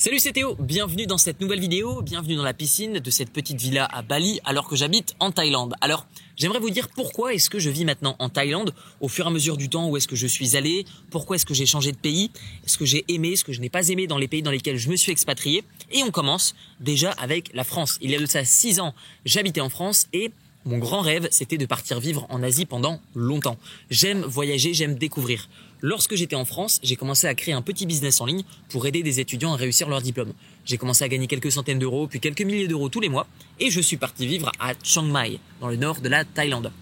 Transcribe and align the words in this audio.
Salut 0.00 0.20
c'est 0.20 0.30
Théo, 0.30 0.54
bienvenue 0.60 1.06
dans 1.06 1.18
cette 1.18 1.40
nouvelle 1.40 1.58
vidéo, 1.58 2.02
bienvenue 2.02 2.36
dans 2.36 2.44
la 2.44 2.54
piscine 2.54 3.00
de 3.00 3.10
cette 3.10 3.32
petite 3.32 3.60
villa 3.60 3.84
à 3.84 4.02
Bali 4.02 4.38
alors 4.44 4.68
que 4.68 4.76
j'habite 4.76 5.16
en 5.18 5.32
Thaïlande. 5.32 5.74
Alors 5.80 6.06
j'aimerais 6.36 6.60
vous 6.60 6.70
dire 6.70 6.86
pourquoi 6.94 7.34
est-ce 7.34 7.50
que 7.50 7.58
je 7.58 7.68
vis 7.68 7.84
maintenant 7.84 8.14
en 8.20 8.28
Thaïlande 8.28 8.72
au 9.00 9.08
fur 9.08 9.24
et 9.24 9.26
à 9.26 9.32
mesure 9.32 9.56
du 9.56 9.68
temps 9.68 9.88
où 9.88 9.96
est-ce 9.96 10.06
que 10.06 10.14
je 10.14 10.28
suis 10.28 10.56
allé, 10.56 10.84
pourquoi 11.10 11.34
est-ce 11.34 11.44
que 11.44 11.52
j'ai 11.52 11.66
changé 11.66 11.90
de 11.90 11.96
pays, 11.96 12.30
ce 12.64 12.78
que 12.78 12.84
j'ai 12.84 13.04
aimé, 13.08 13.34
ce 13.34 13.42
que 13.42 13.52
je 13.52 13.60
n'ai 13.60 13.70
pas 13.70 13.88
aimé 13.88 14.06
dans 14.06 14.18
les 14.18 14.28
pays 14.28 14.40
dans 14.40 14.52
lesquels 14.52 14.76
je 14.76 14.88
me 14.88 14.94
suis 14.94 15.10
expatrié? 15.10 15.64
Et 15.90 16.04
on 16.04 16.12
commence 16.12 16.54
déjà 16.78 17.10
avec 17.10 17.50
la 17.52 17.64
France. 17.64 17.98
Il 18.00 18.12
y 18.12 18.14
a 18.14 18.20
de 18.20 18.26
ça 18.26 18.44
6 18.44 18.78
ans, 18.78 18.94
j'habitais 19.24 19.60
en 19.60 19.68
France 19.68 20.06
et 20.12 20.30
mon 20.64 20.78
grand 20.78 21.00
rêve, 21.00 21.26
c'était 21.30 21.56
de 21.56 21.66
partir 21.66 21.98
vivre 21.98 22.26
en 22.28 22.42
Asie 22.42 22.66
pendant 22.66 23.00
longtemps. 23.14 23.58
J'aime 23.90 24.20
voyager, 24.20 24.74
j'aime 24.74 24.96
découvrir. 24.96 25.48
Lorsque 25.80 26.16
j'étais 26.16 26.34
en 26.34 26.44
France, 26.44 26.80
j'ai 26.82 26.96
commencé 26.96 27.28
à 27.28 27.34
créer 27.36 27.54
un 27.54 27.62
petit 27.62 27.86
business 27.86 28.20
en 28.20 28.26
ligne 28.26 28.42
pour 28.68 28.86
aider 28.86 29.04
des 29.04 29.20
étudiants 29.20 29.52
à 29.52 29.56
réussir 29.56 29.88
leur 29.88 30.02
diplôme. 30.02 30.32
J'ai 30.64 30.76
commencé 30.76 31.04
à 31.04 31.08
gagner 31.08 31.28
quelques 31.28 31.52
centaines 31.52 31.78
d'euros, 31.78 32.08
puis 32.08 32.18
quelques 32.18 32.42
milliers 32.42 32.66
d'euros 32.66 32.88
tous 32.88 32.98
les 32.98 33.08
mois, 33.08 33.28
et 33.60 33.70
je 33.70 33.80
suis 33.80 33.96
parti 33.96 34.26
vivre 34.26 34.50
à 34.58 34.72
Chiang 34.82 35.04
Mai, 35.04 35.38
dans 35.60 35.68
le 35.68 35.76
nord 35.76 36.00
de 36.00 36.08
la 36.08 36.24
Thaïlande. 36.24 36.72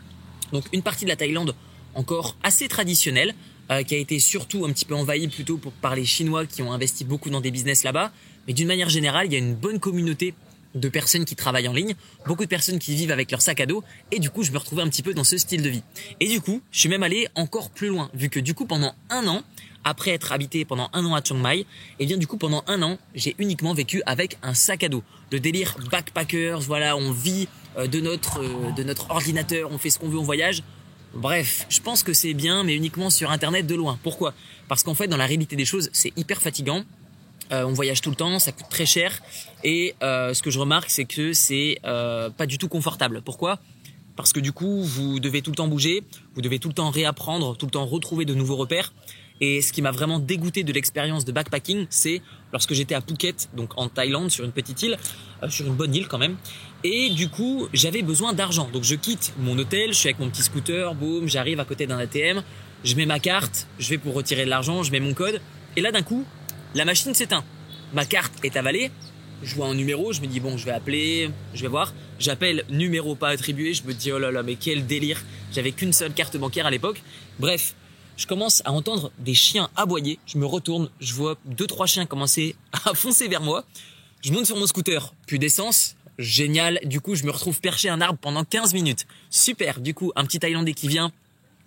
Donc 0.53 0.65
une 0.73 0.83
partie 0.83 1.05
de 1.05 1.11
la 1.11 1.17
Thaïlande 1.17 1.55
encore 1.95 2.37
assez 2.43 2.69
traditionnelle, 2.69 3.35
euh, 3.71 3.83
qui 3.83 3.95
a 3.95 3.99
été 3.99 4.19
surtout 4.19 4.65
un 4.65 4.73
petit 4.73 4.85
peu 4.87 4.95
envahie 4.95 5.29
plutôt 5.29 5.61
par 5.83 5.95
les 5.95 6.05
Chinois 6.05 6.47
qui 6.47 6.63
ont 6.63 6.73
investi 6.73 7.05
beaucoup 7.05 7.29
dans 7.29 7.41
des 7.41 7.51
business 7.51 7.85
là-bas, 7.85 8.13
mais 8.47 8.55
d'une 8.55 8.69
manière 8.69 8.89
générale, 8.89 9.27
il 9.27 9.33
y 9.33 9.37
a 9.37 9.41
une 9.41 9.55
bonne 9.55 9.79
communauté 9.79 10.35
de 10.77 10.89
personnes 10.89 11.25
qui 11.25 11.35
travaillent 11.35 11.69
en 11.69 11.73
ligne, 11.73 11.95
beaucoup 12.27 12.45
de 12.45 12.49
personnes 12.49 12.79
qui 12.79 12.95
vivent 12.95 13.11
avec 13.11 13.31
leur 13.31 13.43
sac 13.43 13.61
à 13.61 13.67
dos, 13.67 13.83
et 14.13 14.19
du 14.19 14.31
coup, 14.31 14.43
je 14.43 14.53
me 14.53 14.59
retrouvais 14.59 14.83
un 14.83 14.89
petit 14.89 15.03
peu 15.03 15.15
dans 15.15 15.25
ce 15.25 15.39
style 15.39 15.63
de 15.63 15.69
vie. 15.69 15.83
Et 16.21 16.29
du 16.29 16.41
coup, 16.41 16.63
je 16.71 16.81
suis 16.81 16.89
même 16.89 17.03
allé 17.03 17.29
encore 17.35 17.71
plus 17.71 17.89
loin, 17.89 18.11
vu 18.15 18.29
que 18.29 18.39
du 18.39 18.55
coup, 18.55 18.67
pendant 18.67 18.95
un 19.11 19.27
an, 19.27 19.43
après 19.85 20.11
être 20.11 20.33
habité 20.33 20.65
pendant 20.65 20.91
un 20.93 21.05
an 21.05 21.15
à 21.15 21.23
Chiang 21.23 21.37
Mai, 21.37 21.61
et 21.61 21.67
eh 22.01 22.07
bien 22.07 22.17
du 22.17 22.27
coup, 22.27 22.37
pendant 22.37 22.65
un 22.67 22.83
an, 22.83 22.99
j'ai 23.15 23.35
uniquement 23.39 23.73
vécu 23.73 24.03
avec 24.05 24.37
un 24.43 24.53
sac 24.53 24.83
à 24.83 24.89
dos. 24.89 25.03
Le 25.31 25.41
délire 25.41 25.77
backpackers, 25.91 26.61
voilà, 26.61 26.97
on 26.97 27.13
vit 27.13 27.49
euh, 27.79 27.87
de 27.87 28.01
notre, 28.01 28.43
euh, 28.43 28.73
de 28.77 28.83
notre 28.83 29.11
ordinateur, 29.11 29.71
on 29.71 29.79
fait 29.79 29.91
ce 29.91 29.99
qu'on 29.99 30.09
veut, 30.09 30.19
on 30.19 30.25
voyage. 30.25 30.63
Bref, 31.15 31.67
je 31.69 31.81
pense 31.81 32.03
que 32.03 32.13
c'est 32.13 32.35
bien, 32.35 32.65
mais 32.65 32.75
uniquement 32.75 33.11
sur 33.11 33.31
Internet 33.31 33.67
de 33.67 33.75
loin. 33.75 33.99
Pourquoi? 34.03 34.35
Parce 34.69 34.83
qu'en 34.83 34.95
fait, 34.95 35.07
dans 35.09 35.17
la 35.17 35.25
réalité 35.25 35.57
des 35.57 35.65
choses, 35.65 35.89
c'est 35.93 36.13
hyper 36.17 36.43
fatigant. 36.43 36.85
Euh, 37.53 37.65
on 37.65 37.73
voyage 37.73 38.01
tout 38.01 38.11
le 38.11 38.17
temps, 38.17 38.39
ça 38.39 38.53
coûte 38.53 38.67
très 38.69 38.87
cher. 38.87 39.21
Et 39.65 39.95
euh, 40.03 40.35
ce 40.35 40.43
que 40.43 40.51
je 40.51 40.59
remarque, 40.59 40.91
c'est 40.91 41.05
que 41.05 41.33
c'est 41.33 41.79
euh, 41.85 42.31
pas 42.31 42.47
du 42.47 42.59
tout 42.59 42.69
confortable. 42.69 43.23
Pourquoi? 43.25 43.59
Parce 44.17 44.33
que 44.33 44.41
du 44.41 44.53
coup, 44.53 44.83
vous 44.83 45.21
devez 45.21 45.43
tout 45.43 45.51
le 45.51 45.57
temps 45.57 45.69
bouger, 45.69 46.03
vous 46.35 46.43
devez 46.43 46.59
tout 46.59 46.69
le 46.69 46.75
temps 46.75 46.91
réapprendre, 46.91 47.57
tout 47.57 47.67
le 47.67 47.71
temps 47.71 47.85
retrouver 47.85 48.25
de 48.25 48.35
nouveaux 48.35 48.57
repères. 48.57 48.93
Et 49.43 49.61
ce 49.61 49.71
qui 49.73 49.83
m'a 49.83 49.91
vraiment 49.91 50.19
dégoûté 50.19 50.65
de 50.65 50.73
l'expérience 50.73 51.27
de 51.27 51.33
backpacking, 51.33 51.87
c'est 51.91 52.23
lorsque 52.53 52.73
j'étais 52.73 52.95
à 52.95 53.03
Phuket, 53.03 53.51
donc 53.55 53.77
en 53.77 53.91
Thaïlande, 53.91 54.31
sur 54.31 54.47
une 54.47 54.53
petite 54.53 54.83
île, 54.83 54.97
sur 55.51 55.67
une 55.67 55.75
bonne 55.75 55.95
île 55.95 56.09
quand 56.09 56.17
même. 56.17 56.37
Et 56.85 57.11
du 57.11 57.29
coup, 57.29 57.69
j'avais 57.75 58.01
besoin 58.01 58.33
d'argent. 58.33 58.71
Donc 58.73 58.85
je 58.85 58.95
quitte 58.95 59.35
mon 59.39 59.59
hôtel, 59.59 59.93
je 59.93 59.99
suis 59.99 60.09
avec 60.09 60.19
mon 60.19 60.31
petit 60.31 60.43
scooter, 60.43 60.95
boum, 60.95 61.29
j'arrive 61.29 61.61
à 61.61 61.67
côté 61.67 61.87
d'un 61.87 61.99
ATM, 61.99 62.43
je 62.85 62.95
mets 62.95 63.05
ma 63.05 63.19
carte, 63.19 63.67
je 63.79 63.91
vais 63.91 63.99
pour 63.99 64.15
retirer 64.15 64.47
de 64.47 64.51
l'argent, 64.51 64.83
je 64.83 64.91
mets 64.91 65.01
mon 65.01 65.13
code. 65.13 65.43
Et 65.77 65.83
là, 65.83 65.93
d'un 65.93 66.03
coup, 66.03 66.25
la 66.77 66.85
machine 66.85 67.15
s'éteint. 67.15 67.43
Ma 67.95 68.05
carte 68.05 68.35
est 68.45 68.57
avalée. 68.57 68.91
Je 69.43 69.55
vois 69.55 69.67
un 69.67 69.75
numéro, 69.75 70.13
je 70.13 70.21
me 70.21 70.27
dis 70.27 70.41
bon, 70.41 70.57
je 70.57 70.65
vais 70.67 70.73
appeler, 70.73 71.31
je 71.55 71.63
vais 71.63 71.69
voir. 71.69 71.95
J'appelle 72.19 72.65
numéro 72.69 73.15
pas 73.15 73.31
attribué, 73.31 73.73
je 73.75 73.83
me 73.85 73.95
dis 73.95 74.13
oh 74.13 74.19
là 74.19 74.31
là, 74.31 74.43
mais 74.43 74.57
quel 74.57 74.87
délire. 74.87 75.23
J'avais 75.53 75.73
qu'une 75.73 75.95
seule 75.95 76.13
carte 76.13 76.37
bancaire 76.37 76.67
à 76.67 76.71
l'époque. 76.71 77.03
Bref, 77.39 77.75
je 78.19 78.27
commence 78.27 78.61
à 78.67 78.73
entendre 78.73 79.11
des 79.19 79.35
chiens 79.35 79.71
aboyer. 79.75 80.19
Je 80.27 80.37
me 80.37 80.45
retourne, 80.45 80.91
je 81.01 81.15
vois 81.15 81.39
deux 81.47 81.67
trois 81.67 81.87
chiens 81.87 82.05
commencer 82.05 82.57
à 82.85 82.93
foncer 82.95 83.29
vers 83.29 83.43
moi. 83.43 83.65
Je 84.21 84.33
monte 84.33 84.45
sur 84.45 84.57
mon 84.57 84.67
scooter, 84.67 85.15
plus 85.27 85.39
d'essence, 85.39 85.97
génial. 86.19 86.79
Du 86.85 87.01
coup, 87.01 87.15
je 87.15 87.25
me 87.25 87.31
retrouve 87.31 87.61
perché 87.61 87.89
à 87.89 87.95
un 87.95 88.03
arbre 88.03 88.19
pendant 88.21 88.45
15 88.45 88.75
minutes. 88.75 89.07
Super. 89.31 89.81
Du 89.81 89.95
coup, 89.95 90.13
un 90.15 90.25
petit 90.25 90.39
Thaïlandais 90.39 90.75
qui 90.75 90.89
vient, 90.89 91.11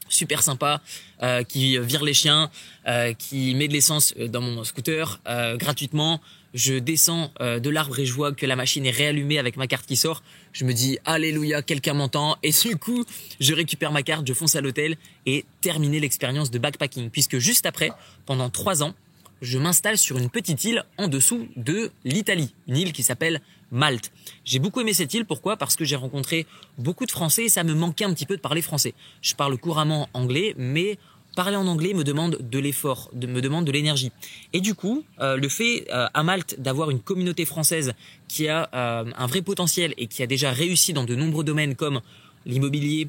super 0.09 0.43
sympa, 0.43 0.81
euh, 1.23 1.43
qui 1.43 1.77
vire 1.79 2.03
les 2.03 2.13
chiens, 2.13 2.49
euh, 2.87 3.13
qui 3.13 3.55
met 3.55 3.67
de 3.67 3.73
l'essence 3.73 4.13
euh, 4.19 4.27
dans 4.27 4.41
mon 4.41 4.63
scooter 4.63 5.19
gratuitement. 5.55 6.21
Je 6.55 6.75
descends 6.79 7.31
de 7.39 7.69
l'arbre 7.69 7.99
et 7.99 8.05
je 8.07 8.13
vois 8.13 8.31
que 8.31 8.47
la 8.47 8.55
machine 8.55 8.83
est 8.83 8.91
réallumée 8.91 9.37
avec 9.37 9.55
ma 9.55 9.67
carte 9.67 9.85
qui 9.85 9.95
sort. 9.95 10.23
Je 10.51 10.65
me 10.65 10.73
dis 10.73 10.97
alléluia, 11.05 11.61
quelqu'un 11.61 11.93
m'entend. 11.93 12.37
Et 12.41 12.49
du 12.49 12.75
coup, 12.75 13.05
je 13.39 13.53
récupère 13.53 13.91
ma 13.91 14.01
carte, 14.01 14.27
je 14.27 14.33
fonce 14.33 14.55
à 14.55 14.61
l'hôtel 14.61 14.95
et 15.27 15.45
terminer 15.61 15.99
l'expérience 15.99 16.49
de 16.49 16.57
backpacking. 16.57 17.11
Puisque 17.11 17.37
juste 17.37 17.67
après, 17.67 17.91
pendant 18.25 18.49
trois 18.49 18.81
ans, 18.81 18.95
je 19.41 19.57
m'installe 19.57 19.97
sur 19.97 20.17
une 20.17 20.29
petite 20.29 20.63
île 20.63 20.83
en 20.97 21.07
dessous 21.07 21.47
de 21.55 21.91
l'Italie, 22.03 22.53
une 22.67 22.77
île 22.77 22.93
qui 22.93 23.03
s'appelle 23.03 23.41
Malte. 23.71 24.11
J'ai 24.45 24.59
beaucoup 24.59 24.81
aimé 24.81 24.93
cette 24.93 25.13
île, 25.13 25.25
pourquoi? 25.25 25.57
Parce 25.57 25.75
que 25.75 25.85
j'ai 25.85 25.95
rencontré 25.95 26.45
beaucoup 26.77 27.05
de 27.05 27.11
Français 27.11 27.45
et 27.45 27.49
ça 27.49 27.63
me 27.63 27.73
manquait 27.73 28.05
un 28.05 28.13
petit 28.13 28.25
peu 28.25 28.35
de 28.35 28.41
parler 28.41 28.61
français. 28.61 28.93
Je 29.21 29.35
parle 29.35 29.57
couramment 29.57 30.09
anglais, 30.13 30.55
mais 30.57 30.97
parler 31.35 31.55
en 31.55 31.67
anglais 31.67 31.93
me 31.93 32.03
demande 32.03 32.37
de 32.41 32.59
l'effort, 32.59 33.09
me 33.13 33.39
demande 33.41 33.65
de 33.65 33.71
l'énergie. 33.71 34.11
Et 34.53 34.61
du 34.61 34.75
coup, 34.75 35.03
euh, 35.19 35.37
le 35.37 35.47
fait 35.49 35.85
euh, 35.91 36.07
à 36.13 36.23
Malte 36.23 36.59
d'avoir 36.59 36.89
une 36.89 36.99
communauté 36.99 37.45
française 37.45 37.93
qui 38.27 38.47
a 38.47 38.69
euh, 38.73 39.05
un 39.15 39.27
vrai 39.27 39.41
potentiel 39.41 39.93
et 39.97 40.07
qui 40.07 40.23
a 40.23 40.27
déjà 40.27 40.51
réussi 40.51 40.93
dans 40.93 41.03
de 41.03 41.15
nombreux 41.15 41.43
domaines 41.43 41.75
comme 41.75 42.01
l'immobilier, 42.45 43.07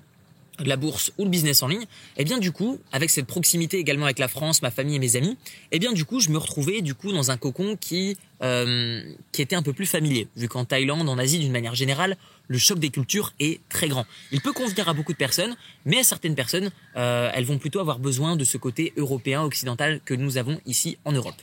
la 0.69 0.77
bourse 0.77 1.13
ou 1.19 1.25
le 1.25 1.31
business 1.31 1.63
en 1.63 1.69
ligne, 1.69 1.85
eh 2.17 2.25
bien 2.25 2.39
du 2.39 2.53
coup, 2.53 2.79
avec 2.93 3.11
cette 3.11 3.27
proximité 3.27 3.79
également 3.79 4.05
avec 4.05 4.19
la 4.19 4.29
France, 4.29 4.63
ma 4.63 4.71
famille 4.71 4.97
et 4.97 4.99
mes 4.99 5.17
amis, 5.17 5.37
eh 5.73 5.79
bien 5.79 5.93
du 5.93 6.05
coup, 6.05 6.21
je 6.21 6.31
me 6.31 6.39
retrouvais 6.39 6.83
du 6.83 6.95
coup 6.95 7.13
dans 7.13 7.31
un 7.31 7.37
cocon 7.37 7.77
qui 7.77 8.17
euh, 8.43 9.03
qui 9.33 9.43
était 9.43 9.57
un 9.57 9.63
peu 9.63 9.75
plus 9.75 9.87
familier, 9.87 10.27
vu 10.35 10.49
qu'en 10.49 10.65
Thaïlande, 10.65 11.09
en 11.09 11.19
Asie 11.19 11.39
d'une 11.39 11.53
manière 11.53 11.75
générale, 11.75 12.17
le 12.49 12.59
choc 12.59 12.79
des 12.79 12.89
cultures 12.89 13.33
est 13.39 13.61
très 13.69 13.89
grand. 13.89 14.07
Il 14.33 14.41
peut 14.41 14.53
convenir 14.53 14.89
à 14.89 14.95
beaucoup 14.95 15.13
de 15.13 15.19
personnes, 15.19 15.57
mais 15.85 15.99
à 15.99 16.03
certaines 16.03 16.35
personnes, 16.35 16.71
euh, 16.97 17.31
elles 17.35 17.45
vont 17.45 17.59
plutôt 17.59 17.81
avoir 17.81 17.99
besoin 17.99 18.37
de 18.37 18.45
ce 18.45 18.57
côté 18.57 18.95
européen 18.97 19.43
occidental 19.43 20.01
que 20.05 20.15
nous 20.15 20.39
avons 20.39 20.59
ici 20.65 20.97
en 21.05 21.13
Europe. 21.13 21.37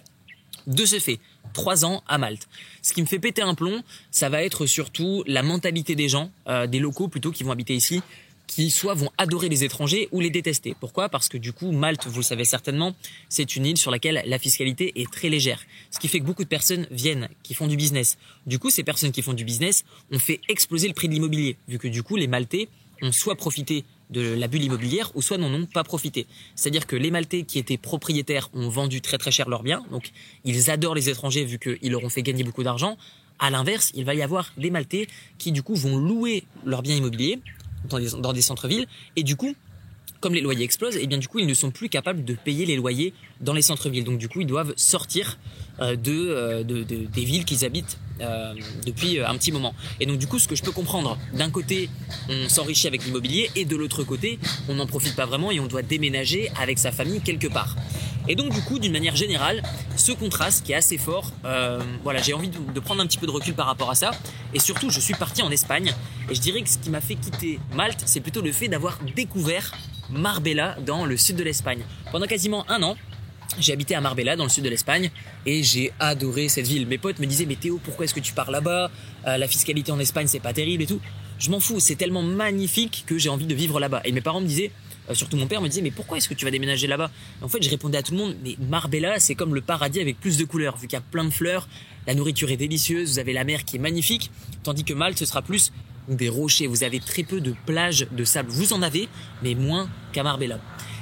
De 0.66 0.86
ce 0.86 1.00
fait, 1.00 1.20
trois 1.54 1.86
ans 1.86 2.04
à 2.08 2.18
Malte. 2.18 2.48
Ce 2.82 2.94
qui 2.94 3.02
me 3.02 3.08
fait 3.08 3.20
péter 3.20 3.42
un 3.42 3.56
plomb, 3.56 3.84
ça 4.12 4.28
va 4.28 4.44
être 4.44 4.66
surtout 4.66 5.24
la 5.26 5.44
mentalité 5.44 5.96
des 5.96 6.10
gens, 6.10 6.30
euh, 6.48 6.68
des 6.68 6.80
locaux 6.80 7.08
plutôt 7.08 7.32
qui 7.32 7.44
vont 7.44 7.52
habiter 7.52 7.74
ici, 7.74 8.02
qui 8.48 8.72
soit 8.72 8.94
vont 8.94 9.12
adorer 9.18 9.50
les 9.50 9.64
étrangers 9.64 10.08
ou 10.12 10.22
les 10.22 10.30
détester. 10.30 10.76
Pourquoi? 10.80 11.10
Parce 11.10 11.28
que 11.28 11.38
du 11.38 11.54
coup, 11.54 11.72
Malte, 11.72 12.08
vous 12.08 12.20
le 12.20 12.24
savez 12.24 12.46
certainement, 12.46 12.96
c'est 13.30 13.56
une 13.56 13.66
île 13.66 13.78
sur 13.78 13.92
laquelle 13.92 14.24
la 14.26 14.40
fiscalité 14.40 14.94
est 15.00 15.12
très 15.12 15.30
légère. 15.30 15.62
Ce 15.92 16.00
qui 16.00 16.08
fait 16.08 16.20
que 16.20 16.26
beaucoup 16.26 16.44
de 16.44 16.50
personnes 16.50 16.88
viennent, 16.90 17.28
qui 17.44 17.54
font 17.54 17.68
du 17.68 17.76
business. 17.76 18.18
Du 18.48 18.58
coup, 18.58 18.70
ces 18.70 18.84
personnes 18.84 19.12
qui 19.12 19.22
font 19.22 19.34
du 19.34 19.44
business 19.44 19.84
ont 20.12 20.20
fait 20.20 20.40
exploser 20.48 20.88
le 20.88 20.94
prix 20.94 21.10
de 21.10 21.14
l'immobilier, 21.14 21.58
vu 21.68 21.78
que 21.78 21.88
du 21.88 22.02
coup, 22.04 22.16
les 22.16 22.28
Maltais 22.28 22.70
ont 23.02 23.12
soit 23.12 23.36
profité 23.36 23.84
de 24.10 24.22
la 24.22 24.48
bulle 24.48 24.64
immobilière 24.64 25.12
ou 25.16 25.22
soit 25.22 25.38
n'en 25.38 25.54
ont 25.54 25.66
pas 25.66 25.84
profité. 25.84 26.28
C'est-à-dire 26.56 26.88
que 26.88 26.96
les 26.96 27.12
Maltais 27.12 27.44
qui 27.44 27.60
étaient 27.60 27.78
propriétaires 27.78 28.50
ont 28.54 28.70
vendu 28.70 29.02
très 29.02 29.18
très 29.18 29.32
cher 29.32 29.50
leurs 29.50 29.64
biens, 29.64 29.84
donc 29.92 30.12
ils 30.46 30.72
adorent 30.72 30.96
les 30.96 31.10
étrangers 31.10 31.44
vu 31.44 31.60
qu'ils 31.60 31.92
leur 31.92 32.04
ont 32.04 32.10
fait 32.10 32.24
gagner 32.24 32.44
beaucoup 32.44 32.64
d'argent. 32.64 32.98
À 33.40 33.50
l'inverse, 33.50 33.92
il 33.94 34.06
va 34.06 34.16
y 34.16 34.22
avoir 34.22 34.52
des 34.58 34.72
Maltais 34.72 35.08
qui 35.38 35.52
du 35.52 35.62
coup 35.62 35.76
vont 35.76 35.98
louer 35.98 36.44
leurs 36.66 36.82
biens 36.82 36.96
immobiliers 36.96 37.40
dans 37.88 38.34
des, 38.34 38.42
centres-villes. 38.42 38.88
Et 39.16 39.24
du 39.24 39.36
coup, 39.36 39.56
comme 40.20 40.34
les 40.34 40.42
loyers 40.42 40.64
explosent, 40.64 40.96
et 40.96 41.02
eh 41.04 41.08
bien 41.08 41.18
du 41.18 41.28
coup 41.28 41.40
ils 41.40 41.46
ne 41.46 41.54
sont 41.54 41.70
plus 41.70 41.90
capables 41.90 42.24
de 42.26 42.34
payer 42.34 42.66
les 42.66 42.76
loyers 42.76 43.14
dans 43.40 43.54
les 43.54 43.62
centres-villes. 43.62 44.04
Donc 44.04 44.18
du 44.18 44.28
coup 44.28 44.42
ils 44.42 44.48
doivent 44.48 44.74
sortir 44.76 45.38
euh, 45.80 45.96
euh, 46.08 46.64
de, 46.64 46.84
des 46.84 47.24
villes 47.24 47.46
qu'ils 47.46 47.66
habitent 47.66 48.00
euh, 48.22 48.54
depuis 48.86 49.20
un 49.20 49.36
petit 49.38 49.52
moment. 49.52 49.76
Et 50.00 50.06
donc 50.06 50.18
du 50.18 50.26
coup 50.26 50.40
ce 50.40 50.48
que 50.48 50.56
je 50.56 50.64
peux 50.64 50.72
comprendre, 50.72 51.20
d'un 51.34 51.52
côté 51.52 51.90
on 52.30 52.50
s'enrichit 52.50 52.88
avec 52.88 53.06
l'immobilier 53.06 53.52
et 53.56 53.66
de 53.66 53.76
l'autre 53.76 54.04
côté 54.04 54.40
on 54.68 54.76
n'en 54.76 54.88
profite 54.88 55.16
pas 55.16 55.26
vraiment 55.26 55.52
et 55.52 55.60
on 55.60 55.68
doit 55.68 55.84
déménager 55.84 56.50
avec 56.60 56.80
sa 56.80 56.92
famille 56.92 57.22
quelque 57.22 57.48
part. 57.48 57.76
Et 58.30 58.36
donc 58.36 58.54
du 58.54 58.62
coup, 58.62 58.80
d'une 58.80 58.92
manière 58.92 59.16
générale, 59.16 59.64
ce 59.96 60.12
contraste 60.12 60.66
qui 60.66 60.74
est 60.74 60.76
assez 60.76 60.98
fort, 60.98 61.32
euh, 61.46 61.80
voilà, 62.04 62.22
j'ai 62.22 62.34
envie 62.34 62.50
de, 62.50 62.80
prendre 62.80 63.02
un 63.02 63.08
petit 63.08 63.18
peu 63.18 63.26
de 63.26 63.32
recul 63.32 63.54
par 63.54 63.66
rapport 63.66 63.90
à 63.90 63.96
ça. 63.96 64.12
Et 64.54 64.60
surtout, 64.60 64.90
je 64.90 65.00
suis 65.00 65.14
parti 65.14 65.42
en 65.42 65.52
Espagne. 65.52 65.94
Et 66.30 66.36
je 66.36 66.42
dirais 66.42 66.62
que 66.62 66.70
ce 66.70 66.78
qui 66.78 66.90
m'a 66.90 67.02
fait 67.02 67.16
quitter 67.16 67.60
Malte, 67.74 68.04
c'est 68.06 68.20
plutôt 68.20 68.42
le 68.42 68.52
fait 68.52 68.68
d'avoir 68.68 69.00
découvert 69.16 69.74
Marbella 70.10 70.78
dans 70.86 71.06
le 71.06 71.18
sud 71.18 71.36
de 71.36 71.44
l'Espagne. 71.44 71.84
Pendant 72.12 72.26
quasiment 72.28 72.70
un 72.70 72.84
an, 72.84 72.96
j'ai 73.60 73.74
habité 73.74 73.96
à 73.96 74.02
Marbella 74.02 74.36
dans 74.36 74.44
le 74.44 74.50
sud 74.50 74.64
de 74.64 74.70
l'Espagne 74.70 75.12
et 75.46 75.64
j'ai 75.64 75.92
adoré 76.00 76.50
cette 76.50 76.68
ville. 76.68 76.88
Mes 76.88 76.98
potes 76.98 77.20
me 77.20 77.26
disaient 77.26 77.46
mais 77.46 77.56
Théo 77.56 77.80
pourquoi 77.84 78.06
est-ce 78.06 78.14
que 78.14 78.20
tu 78.20 78.34
pars 78.34 78.52
là-bas? 78.52 78.92
Euh, 79.28 79.38
La 79.38 79.48
fiscalité 79.48 79.92
en 79.92 80.00
Espagne 80.00 80.28
c'est 80.28 80.40
pas 80.40 80.54
terrible 80.54 80.84
et 80.84 80.88
tout. 80.88 81.02
Je 81.40 81.52
m'en 81.52 81.60
fous, 81.60 81.80
c'est 81.80 81.96
tellement 81.96 82.24
magnifique 82.24 83.04
que 83.06 83.18
j'ai 83.18 83.30
envie 83.30 83.46
de 83.46 83.54
vivre 83.54 83.80
là-bas. 83.80 84.02
Et 84.06 84.12
mes 84.12 84.22
parents 84.22 84.42
me 84.42 84.48
disaient 84.48 84.72
euh, 85.10 85.14
surtout 85.14 85.38
mon 85.38 85.48
père 85.48 85.62
me 85.62 85.68
disait 85.68 85.82
mais 85.82 85.92
pourquoi 85.92 86.18
est-ce 86.18 86.30
que 86.30 86.34
tu 86.34 86.46
vas 86.46 86.52
déménager 86.52 86.88
là-bas? 86.88 87.12
En 87.42 87.48
fait, 87.48 87.62
je 87.62 87.70
répondais 87.70 87.98
à 87.98 88.04
tout 88.04 88.12
le 88.12 88.18
monde 88.18 88.36
mais 88.44 88.56
Marbella, 88.60 89.20
c'est 89.20 89.36
comme 89.36 89.56
le 89.56 89.62
paradis 89.62 90.00
avec 90.00 90.20
plus 90.20 90.38
de 90.38 90.46
couleurs 90.46 90.78
vu 90.78 90.88
qu'il 90.88 90.98
y 90.98 91.02
a 91.02 91.02
plein 91.02 91.26
de 91.26 91.30
fleurs, 91.30 91.68
la 92.06 92.14
nourriture 92.14 92.50
est 92.52 92.58
délicieuse, 92.58 93.12
vous 93.12 93.20
avez 93.20 93.34
la 93.34 93.44
mer 93.44 93.66
qui 93.66 93.76
est 93.78 93.80
magnifique, 93.80 94.32
tandis 94.64 94.84
que 94.84 94.94
Malte 94.94 95.18
ce 95.18 95.26
sera 95.26 95.42
plus 95.42 95.72
ou 96.08 96.16
des 96.16 96.30
rochers. 96.30 96.68
Vous 96.68 96.84
avez 96.84 97.00
très 97.00 97.24
peu 97.24 97.42
de 97.42 97.54
plages 97.66 98.08
de 98.12 98.24
sable. 98.24 98.50
Vous 98.50 98.74
en 98.74 98.82
avez, 98.82 99.10
mais 99.44 99.56
moins 99.56 99.90
qu'à 100.14 100.24
Marbella. 100.24 100.60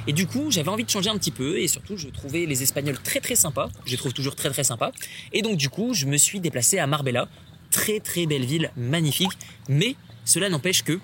Et 0.07 0.13
du 0.13 0.27
coup, 0.27 0.51
j'avais 0.51 0.69
envie 0.69 0.83
de 0.83 0.89
changer 0.89 1.09
un 1.09 1.17
petit 1.17 1.31
peu 1.31 1.59
et 1.59 1.67
surtout, 1.67 1.97
je 1.97 2.07
trouvais 2.09 2.45
les 2.45 2.61
Espagnols 2.61 2.99
très 2.99 3.19
très 3.19 3.35
sympas. 3.35 3.69
Je 3.85 3.91
les 3.91 3.97
trouve 3.97 4.13
toujours 4.13 4.35
très 4.35 4.51
très 4.51 4.63
sympas. 4.63 4.91
Et 5.33 5.41
donc 5.41 5.57
du 5.57 5.69
coup, 5.69 5.93
je 5.93 6.05
me 6.05 6.17
suis 6.17 6.39
déplacé 6.39 6.77
à 6.77 6.87
Marbella. 6.87 7.27
Très 7.71 7.99
très 7.99 8.25
belle 8.25 8.45
ville, 8.45 8.71
magnifique. 8.77 9.31
Mais 9.67 9.95
cela 10.23 10.49
n'empêche 10.49 10.83
que 10.83 10.99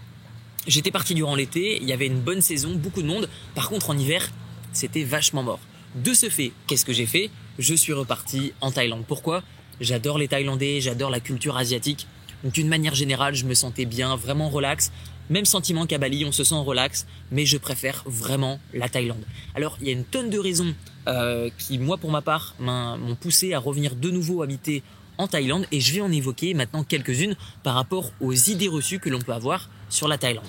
j'étais 0.68 0.92
parti 0.92 1.16
durant 1.16 1.36
l'été, 1.36 1.78
il 1.82 1.88
y 1.88 1.94
avait 1.94 2.08
une 2.08 2.20
bonne 2.22 2.42
saison, 2.42 2.76
beaucoup 2.76 3.02
de 3.02 3.08
monde. 3.08 3.28
Par 3.56 3.70
contre, 3.70 3.90
en 3.90 3.98
hiver, 3.98 4.30
c'était 4.74 5.04
vachement 5.04 5.44
mort. 5.44 5.60
De 5.96 6.14
ce 6.14 6.30
fait, 6.30 6.52
qu'est-ce 6.68 6.86
que 6.86 6.94
j'ai 6.94 7.06
fait? 7.06 7.30
Je 7.60 7.74
suis 7.74 7.94
reparti 7.94 8.54
en 8.62 8.72
Thaïlande. 8.72 9.04
Pourquoi? 9.08 9.44
J'adore 9.82 10.18
les 10.18 10.28
Thaïlandais, 10.28 10.80
j'adore 10.80 11.10
la 11.10 11.20
culture 11.20 11.58
asiatique. 11.58 12.08
D'une 12.44 12.68
manière 12.68 12.96
générale, 12.96 13.36
je 13.36 13.46
me 13.46 13.54
sentais 13.54 13.86
bien, 13.86 14.16
vraiment 14.16 14.50
relax. 14.50 14.92
Même 15.30 15.46
sentiment 15.46 15.86
qu'à 15.86 15.98
Bali, 15.98 16.26
on 16.26 16.32
se 16.32 16.44
sent 16.44 16.56
relax, 16.56 17.06
mais 17.32 17.46
je 17.46 17.58
préfère 17.58 18.04
vraiment 18.06 18.60
la 18.74 18.90
Thaïlande. 18.90 19.24
Alors, 19.56 19.78
il 19.80 19.88
y 19.88 19.90
a 19.90 19.94
une 19.94 20.04
tonne 20.04 20.30
de 20.30 20.40
raisons 20.40 20.74
euh, 21.08 21.50
qui, 21.58 21.78
moi, 21.78 21.98
pour 21.98 22.12
ma 22.12 22.22
part, 22.22 22.56
m'ont 22.60 23.16
poussé 23.16 23.54
à 23.54 23.60
revenir 23.60 23.96
de 23.96 24.10
nouveau 24.10 24.42
habiter 24.42 24.84
en 25.18 25.28
Thaïlande, 25.28 25.68
et 25.72 25.80
je 25.80 25.94
vais 25.94 26.02
en 26.02 26.12
évoquer 26.12 26.54
maintenant 26.54 26.84
quelques-unes 26.84 27.36
par 27.64 27.76
rapport 27.76 28.12
aux 28.20 28.34
idées 28.34 28.68
reçues 28.68 29.00
que 29.00 29.10
l'on 29.10 29.20
peut 29.20 29.34
avoir 29.34 29.70
sur 29.90 30.08
la 30.08 30.18
Thaïlande. 30.18 30.46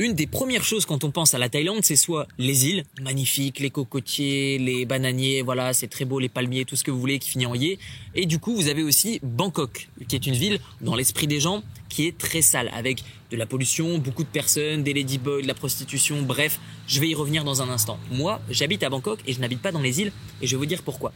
Une 0.00 0.14
des 0.14 0.26
premières 0.26 0.64
choses 0.64 0.86
quand 0.86 1.04
on 1.04 1.10
pense 1.10 1.34
à 1.34 1.38
la 1.38 1.50
Thaïlande, 1.50 1.84
c'est 1.84 1.94
soit 1.94 2.26
les 2.38 2.64
îles, 2.64 2.84
magnifiques, 3.02 3.60
les 3.60 3.68
cocotiers, 3.68 4.56
les 4.56 4.86
bananiers, 4.86 5.42
voilà, 5.42 5.74
c'est 5.74 5.88
très 5.88 6.06
beau, 6.06 6.18
les 6.18 6.30
palmiers, 6.30 6.64
tout 6.64 6.74
ce 6.74 6.82
que 6.82 6.90
vous 6.90 6.98
voulez 6.98 7.18
qui 7.18 7.28
finit 7.28 7.44
en 7.44 7.54
yé. 7.54 7.78
Et 8.14 8.24
du 8.24 8.38
coup, 8.38 8.56
vous 8.56 8.68
avez 8.68 8.82
aussi 8.82 9.20
Bangkok, 9.22 9.90
qui 10.08 10.16
est 10.16 10.26
une 10.26 10.32
ville 10.32 10.58
dans 10.80 10.94
l'esprit 10.94 11.26
des 11.26 11.38
gens 11.38 11.62
qui 11.90 12.06
est 12.06 12.16
très 12.16 12.40
sale, 12.40 12.70
avec 12.72 13.04
de 13.30 13.36
la 13.36 13.44
pollution, 13.44 13.98
beaucoup 13.98 14.22
de 14.22 14.28
personnes, 14.30 14.82
des 14.82 14.94
ladyboys, 14.94 15.42
de 15.42 15.46
la 15.46 15.52
prostitution, 15.52 16.22
bref, 16.22 16.58
je 16.86 16.98
vais 16.98 17.10
y 17.10 17.14
revenir 17.14 17.44
dans 17.44 17.60
un 17.60 17.68
instant. 17.68 17.98
Moi, 18.10 18.40
j'habite 18.48 18.82
à 18.82 18.88
Bangkok 18.88 19.18
et 19.26 19.34
je 19.34 19.40
n'habite 19.40 19.60
pas 19.60 19.70
dans 19.70 19.82
les 19.82 20.00
îles, 20.00 20.12
et 20.40 20.46
je 20.46 20.56
vais 20.56 20.60
vous 20.60 20.64
dire 20.64 20.82
pourquoi. 20.82 21.12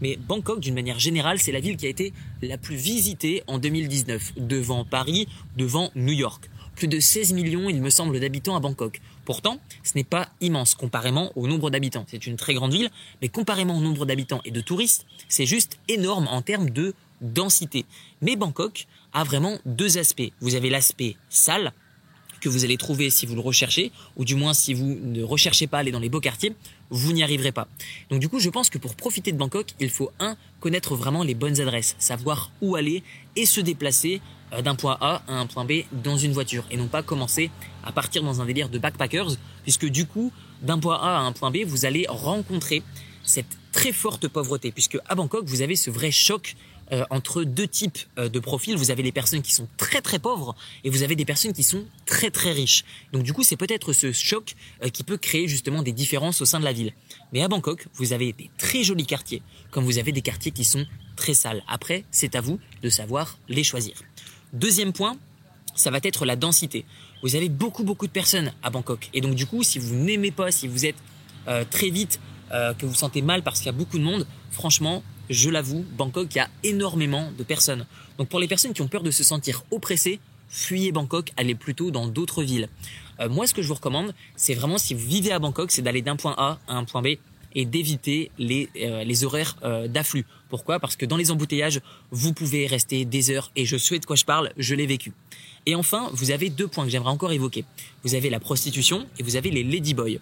Mais 0.00 0.16
Bangkok, 0.16 0.60
d'une 0.60 0.74
manière 0.74 1.00
générale, 1.00 1.40
c'est 1.40 1.50
la 1.50 1.58
ville 1.58 1.76
qui 1.76 1.86
a 1.86 1.88
été 1.88 2.12
la 2.42 2.56
plus 2.56 2.76
visitée 2.76 3.42
en 3.48 3.58
2019, 3.58 4.34
devant 4.36 4.84
Paris, 4.84 5.26
devant 5.56 5.90
New 5.96 6.12
York 6.12 6.48
plus 6.78 6.86
de 6.86 7.00
16 7.00 7.32
millions, 7.32 7.68
il 7.68 7.82
me 7.82 7.90
semble, 7.90 8.20
d'habitants 8.20 8.54
à 8.54 8.60
Bangkok. 8.60 9.00
Pourtant, 9.24 9.58
ce 9.82 9.94
n'est 9.96 10.04
pas 10.04 10.28
immense 10.40 10.76
comparément 10.76 11.32
au 11.34 11.48
nombre 11.48 11.70
d'habitants. 11.70 12.06
C'est 12.06 12.24
une 12.28 12.36
très 12.36 12.54
grande 12.54 12.72
ville, 12.72 12.88
mais 13.20 13.28
comparément 13.28 13.76
au 13.76 13.80
nombre 13.80 14.06
d'habitants 14.06 14.40
et 14.44 14.52
de 14.52 14.60
touristes, 14.60 15.04
c'est 15.28 15.44
juste 15.44 15.76
énorme 15.88 16.28
en 16.28 16.40
termes 16.40 16.70
de 16.70 16.94
densité. 17.20 17.84
Mais 18.22 18.36
Bangkok 18.36 18.86
a 19.12 19.24
vraiment 19.24 19.58
deux 19.66 19.98
aspects. 19.98 20.30
Vous 20.40 20.54
avez 20.54 20.70
l'aspect 20.70 21.16
sale, 21.28 21.72
que 22.40 22.48
vous 22.48 22.64
allez 22.64 22.76
trouver 22.76 23.10
si 23.10 23.26
vous 23.26 23.34
le 23.34 23.40
recherchez, 23.40 23.90
ou 24.14 24.24
du 24.24 24.36
moins 24.36 24.54
si 24.54 24.72
vous 24.72 24.96
ne 25.02 25.24
recherchez 25.24 25.66
pas 25.66 25.78
aller 25.78 25.90
dans 25.90 25.98
les 25.98 26.08
beaux 26.08 26.20
quartiers, 26.20 26.54
vous 26.90 27.12
n'y 27.12 27.24
arriverez 27.24 27.50
pas. 27.50 27.66
Donc 28.08 28.20
du 28.20 28.28
coup, 28.28 28.38
je 28.38 28.50
pense 28.50 28.70
que 28.70 28.78
pour 28.78 28.94
profiter 28.94 29.32
de 29.32 29.36
Bangkok, 29.36 29.74
il 29.80 29.90
faut 29.90 30.12
un 30.20 30.36
connaître 30.60 30.94
vraiment 30.94 31.24
les 31.24 31.34
bonnes 31.34 31.60
adresses, 31.60 31.96
savoir 31.98 32.52
où 32.60 32.76
aller 32.76 33.02
et 33.34 33.46
se 33.46 33.60
déplacer 33.60 34.20
d'un 34.62 34.74
point 34.74 34.96
A 35.00 35.22
à 35.28 35.34
un 35.34 35.46
point 35.46 35.64
B 35.64 35.84
dans 35.92 36.16
une 36.16 36.32
voiture 36.32 36.64
et 36.70 36.76
non 36.76 36.88
pas 36.88 37.02
commencer 37.02 37.50
à 37.84 37.92
partir 37.92 38.22
dans 38.22 38.40
un 38.40 38.46
délire 38.46 38.68
de 38.68 38.78
backpackers 38.78 39.32
puisque 39.62 39.86
du 39.86 40.06
coup 40.06 40.32
d'un 40.62 40.78
point 40.78 40.96
A 40.96 41.18
à 41.18 41.20
un 41.20 41.32
point 41.32 41.50
B 41.50 41.58
vous 41.66 41.84
allez 41.84 42.06
rencontrer 42.08 42.82
cette 43.22 43.58
très 43.72 43.92
forte 43.92 44.28
pauvreté 44.28 44.72
puisque 44.72 44.98
à 45.06 45.14
Bangkok 45.14 45.44
vous 45.46 45.62
avez 45.62 45.76
ce 45.76 45.90
vrai 45.90 46.10
choc 46.10 46.56
euh, 46.90 47.04
entre 47.10 47.44
deux 47.44 47.68
types 47.68 47.98
euh, 48.18 48.30
de 48.30 48.38
profils. 48.38 48.74
Vous 48.74 48.90
avez 48.90 49.02
les 49.02 49.12
personnes 49.12 49.42
qui 49.42 49.52
sont 49.52 49.68
très 49.76 50.00
très 50.00 50.18
pauvres 50.18 50.56
et 50.84 50.90
vous 50.90 51.02
avez 51.02 51.16
des 51.16 51.26
personnes 51.26 51.52
qui 51.52 51.62
sont 51.62 51.84
très 52.06 52.30
très 52.30 52.52
riches. 52.52 52.82
Donc 53.12 53.24
du 53.24 53.34
coup, 53.34 53.42
c'est 53.42 53.56
peut-être 53.56 53.92
ce 53.92 54.10
choc 54.10 54.54
qui 54.94 55.04
peut 55.04 55.18
créer 55.18 55.48
justement 55.48 55.82
des 55.82 55.92
différences 55.92 56.40
au 56.40 56.46
sein 56.46 56.60
de 56.60 56.64
la 56.64 56.72
ville. 56.72 56.94
Mais 57.34 57.42
à 57.42 57.48
Bangkok, 57.48 57.86
vous 57.94 58.14
avez 58.14 58.32
des 58.32 58.48
très 58.56 58.84
jolis 58.84 59.04
quartiers, 59.04 59.42
comme 59.70 59.84
vous 59.84 59.98
avez 59.98 60.12
des 60.12 60.22
quartiers 60.22 60.50
qui 60.50 60.64
sont 60.64 60.86
très 61.14 61.34
sales. 61.34 61.62
Après, 61.68 62.04
c'est 62.10 62.36
à 62.36 62.40
vous 62.40 62.58
de 62.82 62.88
savoir 62.88 63.38
les 63.48 63.64
choisir. 63.64 63.94
Deuxième 64.52 64.92
point, 64.92 65.16
ça 65.74 65.90
va 65.90 65.98
être 66.02 66.24
la 66.24 66.36
densité. 66.36 66.84
Vous 67.22 67.36
avez 67.36 67.48
beaucoup 67.48 67.84
beaucoup 67.84 68.06
de 68.06 68.12
personnes 68.12 68.52
à 68.62 68.70
Bangkok. 68.70 69.10
Et 69.12 69.20
donc 69.20 69.34
du 69.34 69.46
coup, 69.46 69.62
si 69.62 69.78
vous 69.78 69.94
n'aimez 69.94 70.30
pas, 70.30 70.50
si 70.50 70.68
vous 70.68 70.86
êtes 70.86 70.96
euh, 71.48 71.64
très 71.68 71.90
vite, 71.90 72.20
euh, 72.52 72.72
que 72.72 72.86
vous 72.86 72.94
sentez 72.94 73.20
mal 73.20 73.42
parce 73.42 73.58
qu'il 73.58 73.66
y 73.66 73.70
a 73.70 73.72
beaucoup 73.72 73.98
de 73.98 74.04
monde, 74.04 74.26
franchement, 74.50 75.02
je 75.28 75.50
l'avoue, 75.50 75.84
Bangkok, 75.96 76.34
il 76.34 76.38
y 76.38 76.40
a 76.40 76.48
énormément 76.64 77.30
de 77.36 77.44
personnes. 77.44 77.86
Donc 78.16 78.28
pour 78.28 78.40
les 78.40 78.48
personnes 78.48 78.72
qui 78.72 78.80
ont 78.80 78.88
peur 78.88 79.02
de 79.02 79.10
se 79.10 79.22
sentir 79.22 79.64
oppressées, 79.70 80.18
fuyez 80.48 80.92
Bangkok, 80.92 81.32
allez 81.36 81.54
plutôt 81.54 81.90
dans 81.90 82.06
d'autres 82.06 82.42
villes. 82.42 82.68
Euh, 83.20 83.28
moi, 83.28 83.46
ce 83.46 83.52
que 83.52 83.60
je 83.60 83.68
vous 83.68 83.74
recommande, 83.74 84.14
c'est 84.36 84.54
vraiment 84.54 84.78
si 84.78 84.94
vous 84.94 85.06
vivez 85.06 85.32
à 85.32 85.38
Bangkok, 85.38 85.70
c'est 85.70 85.82
d'aller 85.82 86.02
d'un 86.02 86.16
point 86.16 86.34
A 86.38 86.58
à 86.68 86.76
un 86.76 86.84
point 86.84 87.02
B 87.02 87.08
et 87.54 87.64
d'éviter 87.64 88.30
les, 88.38 89.24
horaires 89.24 89.56
d'afflux. 89.88 90.24
Pourquoi? 90.48 90.80
Parce 90.80 90.96
que 90.96 91.06
dans 91.06 91.16
les 91.16 91.30
embouteillages, 91.30 91.80
vous 92.10 92.32
pouvez 92.32 92.66
rester 92.66 93.04
des 93.04 93.30
heures 93.30 93.50
et 93.56 93.66
je 93.66 93.76
sais 93.76 93.98
de 93.98 94.06
quoi 94.06 94.16
je 94.16 94.24
parle, 94.24 94.52
je 94.56 94.74
l'ai 94.74 94.86
vécu. 94.86 95.12
Et 95.66 95.74
enfin, 95.74 96.08
vous 96.12 96.30
avez 96.30 96.48
deux 96.48 96.68
points 96.68 96.84
que 96.84 96.90
j'aimerais 96.90 97.10
encore 97.10 97.32
évoquer. 97.32 97.64
Vous 98.04 98.14
avez 98.14 98.30
la 98.30 98.40
prostitution 98.40 99.06
et 99.18 99.22
vous 99.22 99.36
avez 99.36 99.50
les 99.50 99.62
ladyboys. 99.62 100.20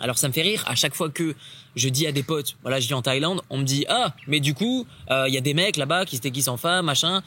Alors 0.00 0.16
ça 0.16 0.28
me 0.28 0.32
fait 0.32 0.42
rire 0.42 0.64
à 0.66 0.74
chaque 0.74 0.94
fois 0.94 1.10
que 1.10 1.34
je 1.76 1.88
dis 1.90 2.06
à 2.06 2.12
des 2.12 2.22
potes, 2.22 2.56
voilà, 2.62 2.80
je 2.80 2.88
vis 2.88 2.94
en 2.94 3.02
Thaïlande, 3.02 3.42
on 3.50 3.58
me 3.58 3.64
dit 3.64 3.84
ah, 3.88 4.14
mais 4.26 4.40
du 4.40 4.54
coup, 4.54 4.86
euh, 5.10 5.28
il 5.28 5.34
y 5.34 5.36
a 5.36 5.42
des 5.42 5.52
mecs 5.52 5.76
là-bas 5.76 6.06
qui 6.06 6.16
se 6.16 6.22
déguisent 6.22 6.48
en 6.48 6.56
femmes, 6.56 6.86
machin. 6.86 7.22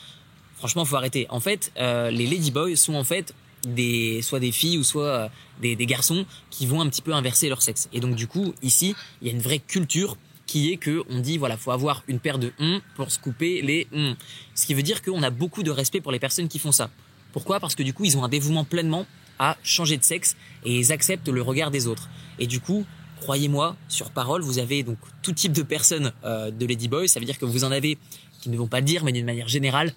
Franchement, 0.58 0.86
faut 0.86 0.96
arrêter. 0.96 1.28
En 1.30 1.40
fait, 1.40 1.72
les 1.78 2.26
ladyboys 2.26 2.78
sont 2.78 2.96
en 2.96 3.04
fait 3.04 3.36
des 3.66 4.22
soit 4.22 4.40
des 4.40 4.52
filles 4.52 4.78
ou 4.78 4.84
soit 4.84 5.06
euh, 5.06 5.28
des, 5.62 5.86
garçons 5.86 6.26
qui 6.50 6.66
vont 6.66 6.82
un 6.82 6.90
petit 6.90 7.02
peu 7.02 7.14
inverser 7.14 7.50
leur 7.50 7.62
sexe. 7.62 7.90
Et 7.94 8.00
donc 8.00 8.16
du 8.16 8.28
coup, 8.28 8.54
ici, 8.62 8.96
il 9.22 9.28
y 9.28 9.32
a 9.32 9.34
une 9.34 9.42
vraie 9.42 9.60
culture 9.60 10.18
qui 10.54 10.72
est 10.72 10.78
que 10.78 11.04
on 11.10 11.18
dit 11.18 11.40
voilà, 11.40 11.58
faut 11.58 11.72
avoir 11.72 12.04
une 12.08 12.20
paire 12.20 12.38
de 12.38 12.54
hum 12.60 12.80
pour 12.96 13.10
se 13.10 13.18
couper 13.18 13.64
les 13.64 13.88
hum. 13.92 14.16
Ce 14.54 14.68
qui 14.68 14.76
veut 14.76 14.84
dire 14.84 15.02
qu'on 15.02 15.24
a 15.24 15.32
beaucoup 15.32 15.64
de 15.64 15.72
respect 15.72 16.00
pour 16.00 16.12
les 16.12 16.20
personnes 16.20 16.48
qui 16.48 16.60
font 16.60 16.72
ça. 16.72 16.92
Pourquoi? 17.32 17.60
Parce 17.60 17.74
que 17.74 17.82
du 17.82 17.92
coup, 17.92 18.06
ils 18.06 18.16
ont 18.20 18.24
un 18.24 18.30
dévouement 18.30 18.64
pleinement 18.64 19.08
à 19.40 19.58
changer 19.64 19.98
de 19.98 20.04
sexe 20.04 20.36
et 20.64 20.78
ils 20.78 20.92
acceptent 20.92 21.28
le 21.28 21.42
regard 21.42 21.72
des 21.72 21.88
autres. 21.88 22.08
Et 22.38 22.46
du 22.46 22.60
coup, 22.60 22.86
croyez-moi, 23.20 23.76
sur 23.88 24.12
parole, 24.12 24.44
vous 24.44 24.60
avez 24.60 24.84
donc 24.84 25.00
tout 25.24 25.32
type 25.34 25.54
de 25.54 25.64
personnes 25.64 26.14
euh, 26.24 26.52
de 26.52 26.68
Ladyboy. 26.68 27.10
Ça 27.10 27.20
veut 27.20 27.26
dire 27.26 27.40
que 27.40 27.46
vous 27.46 27.64
en 27.64 27.72
avez 27.72 27.98
qui 28.42 28.50
ne 28.52 28.58
vont 28.58 28.68
pas 28.68 28.80
le 28.80 28.86
dire, 28.86 29.04
mais 29.04 29.12
d'une 29.12 29.26
manière 29.26 29.48
générale, 29.48 29.92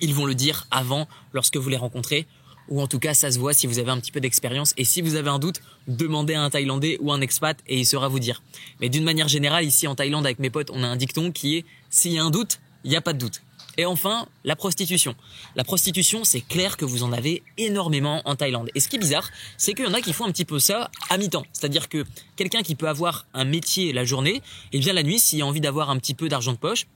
ils 0.00 0.12
vont 0.12 0.26
le 0.26 0.34
dire 0.34 0.66
avant, 0.72 1.06
lorsque 1.32 1.56
vous 1.56 1.68
les 1.68 1.76
rencontrez 1.76 2.26
ou 2.68 2.80
en 2.80 2.86
tout 2.86 2.98
cas 2.98 3.14
ça 3.14 3.30
se 3.30 3.38
voit 3.38 3.52
si 3.52 3.66
vous 3.66 3.78
avez 3.78 3.90
un 3.90 3.98
petit 3.98 4.12
peu 4.12 4.20
d'expérience 4.20 4.74
et 4.76 4.84
si 4.84 5.02
vous 5.02 5.14
avez 5.16 5.30
un 5.30 5.38
doute, 5.38 5.60
demandez 5.88 6.34
à 6.34 6.42
un 6.42 6.50
Thaïlandais 6.50 6.98
ou 7.00 7.12
un 7.12 7.20
expat 7.20 7.58
et 7.66 7.78
il 7.78 7.86
saura 7.86 8.08
vous 8.08 8.18
dire. 8.18 8.42
Mais 8.80 8.88
d'une 8.88 9.04
manière 9.04 9.28
générale, 9.28 9.64
ici 9.64 9.86
en 9.86 9.94
Thaïlande 9.94 10.26
avec 10.26 10.38
mes 10.38 10.50
potes, 10.50 10.70
on 10.72 10.82
a 10.82 10.86
un 10.86 10.96
dicton 10.96 11.32
qui 11.32 11.56
est 11.56 11.64
s'il 11.90 12.12
y 12.12 12.18
a 12.18 12.24
un 12.24 12.30
doute, 12.30 12.60
il 12.84 12.90
n'y 12.90 12.96
a 12.96 13.00
pas 13.00 13.12
de 13.12 13.18
doute. 13.18 13.42
Et 13.76 13.86
enfin, 13.86 14.26
la 14.44 14.54
prostitution. 14.54 15.16
La 15.56 15.64
prostitution, 15.64 16.22
c'est 16.22 16.40
clair 16.40 16.76
que 16.76 16.84
vous 16.84 17.02
en 17.02 17.12
avez 17.12 17.42
énormément 17.58 18.22
en 18.24 18.36
Thaïlande. 18.36 18.70
Et 18.74 18.80
ce 18.80 18.88
qui 18.88 18.96
est 18.96 19.00
bizarre, 19.00 19.28
c'est 19.56 19.74
qu'il 19.74 19.84
y 19.84 19.88
en 19.88 19.94
a 19.94 20.00
qui 20.00 20.12
font 20.12 20.26
un 20.26 20.30
petit 20.30 20.44
peu 20.44 20.60
ça 20.60 20.90
à 21.10 21.18
mi-temps. 21.18 21.44
C'est-à-dire 21.52 21.88
que 21.88 22.04
quelqu'un 22.36 22.62
qui 22.62 22.76
peut 22.76 22.88
avoir 22.88 23.26
un 23.34 23.44
métier 23.44 23.92
la 23.92 24.04
journée, 24.04 24.42
et 24.72 24.78
bien 24.78 24.92
la 24.92 25.02
nuit, 25.02 25.18
s'il 25.18 25.42
a 25.42 25.46
envie 25.46 25.60
d'avoir 25.60 25.90
un 25.90 25.98
petit 25.98 26.14
peu 26.14 26.28
d'argent 26.28 26.52
de 26.52 26.58
poche, 26.58 26.86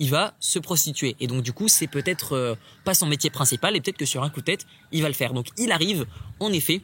il 0.00 0.10
va 0.10 0.34
se 0.40 0.58
prostituer. 0.58 1.14
Et 1.20 1.28
donc 1.28 1.42
du 1.42 1.52
coup, 1.52 1.68
c'est 1.68 1.86
peut-être 1.86 2.32
euh, 2.32 2.54
pas 2.84 2.94
son 2.94 3.06
métier 3.06 3.30
principal 3.30 3.76
et 3.76 3.80
peut-être 3.80 3.98
que 3.98 4.06
sur 4.06 4.24
un 4.24 4.30
coup 4.30 4.40
de 4.40 4.46
tête, 4.46 4.66
il 4.90 5.02
va 5.02 5.08
le 5.08 5.14
faire. 5.14 5.32
Donc 5.32 5.46
il 5.56 5.70
arrive, 5.70 6.06
en 6.40 6.52
effet, 6.52 6.82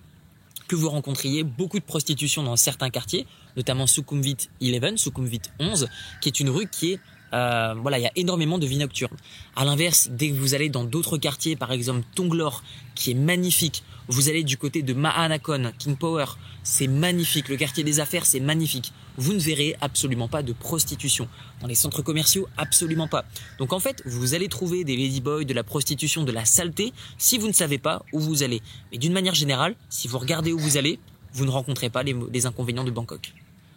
que 0.69 0.77
vous 0.77 0.89
rencontriez 0.89 1.43
beaucoup 1.43 1.79
de 1.79 1.85
prostitution 1.85 2.43
dans 2.43 2.57
certains 2.57 2.91
quartiers, 2.91 3.27
notamment 3.57 3.87
Sukhumvit 3.87 4.49
11, 4.61 4.97
Sukhumvit 4.97 5.43
11, 5.59 5.89
qui 6.21 6.29
est 6.29 6.41
une 6.41 6.51
rue 6.51 6.69
qui 6.69 6.93
est 6.93 7.01
euh, 7.33 7.75
voilà, 7.81 7.99
il 7.99 8.03
y 8.03 8.07
a 8.07 8.13
énormément 8.17 8.59
de 8.59 8.67
vie 8.67 8.79
nocturne. 8.79 9.17
À 9.57 9.65
l'inverse, 9.65 10.09
dès 10.11 10.31
que 10.31 10.35
vous 10.35 10.55
allez 10.55 10.69
dans 10.69 10.85
d'autres 10.85 11.19
quartiers, 11.19 11.57
par 11.57 11.73
exemple 11.73 12.03
Tonglor, 12.15 12.63
qui 12.95 13.11
est 13.11 13.15
magnifique, 13.15 13.83
vous 14.09 14.29
allez 14.29 14.45
du 14.45 14.57
côté 14.57 14.83
de 14.83 14.95
Mahanakon, 14.95 15.73
King 15.79 15.97
Power, 15.97 16.27
c'est 16.63 16.87
magnifique. 16.87 17.49
Le 17.49 17.57
quartier 17.57 17.83
des 17.83 17.99
affaires, 17.99 18.25
c'est 18.25 18.41
magnifique. 18.41 18.93
Vous 19.17 19.33
ne 19.33 19.39
verrez 19.39 19.77
absolument 19.81 20.29
pas 20.29 20.43
de 20.43 20.53
prostitution. 20.53 21.29
Dans 21.61 21.67
les 21.67 21.75
centres 21.75 22.03
commerciaux, 22.03 22.47
absolument 22.57 23.09
pas. 23.09 23.25
Donc 23.59 23.73
en 23.73 23.81
fait, 23.81 24.03
vous 24.07 24.35
allez 24.35 24.49
trouver 24.49 24.85
des 24.85 24.97
ladyboys, 24.97 25.45
de 25.45 25.55
la 25.55 25.65
prostitution, 25.65 26.23
de 26.23 26.33
la 26.33 26.45
saleté, 26.45 26.93
si 27.19 27.39
vous 27.39 27.49
ne 27.49 27.53
savez 27.53 27.79
pas 27.79 28.05
où 28.13 28.21
vous 28.21 28.43
allez. 28.43 28.63
Mais 28.93 28.99
d'une 28.99 29.13
manière 29.13 29.35
générale, 29.35 29.75
si 29.89 30.07
vous 30.07 30.19
regardez 30.19 30.53
où 30.53 30.59
vous 30.59 30.77
allez, 30.77 31.01
vous 31.33 31.45
ne 31.45 31.51
rencontrez 31.51 31.91
pas 31.91 32.03
les, 32.03 32.15
les 32.33 32.47
inconvénients 32.47 32.85
de 32.85 32.91
Bangkok. 32.91 33.33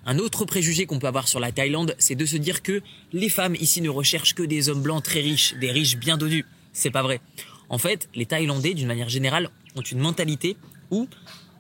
Un 0.05 0.17
autre 0.17 0.45
préjugé 0.45 0.85
qu'on 0.85 0.99
peut 0.99 1.07
avoir 1.07 1.27
sur 1.27 1.39
la 1.39 1.51
Thaïlande, 1.51 1.95
c'est 1.99 2.15
de 2.15 2.25
se 2.25 2.37
dire 2.37 2.61
que 2.61 2.81
les 3.13 3.29
femmes 3.29 3.55
ici 3.55 3.81
ne 3.81 3.89
recherchent 3.89 4.33
que 4.33 4.43
des 4.43 4.69
hommes 4.69 4.81
blancs 4.81 5.03
très 5.03 5.21
riches, 5.21 5.55
des 5.55 5.71
riches 5.71 5.97
bien 5.97 6.17
dodus. 6.17 6.45
C'est 6.73 6.91
pas 6.91 7.03
vrai. 7.03 7.21
En 7.69 7.77
fait, 7.77 8.09
les 8.15 8.25
Thaïlandais, 8.25 8.73
d'une 8.73 8.87
manière 8.87 9.09
générale, 9.09 9.49
ont 9.75 9.81
une 9.81 9.99
mentalité 9.99 10.57
où 10.89 11.07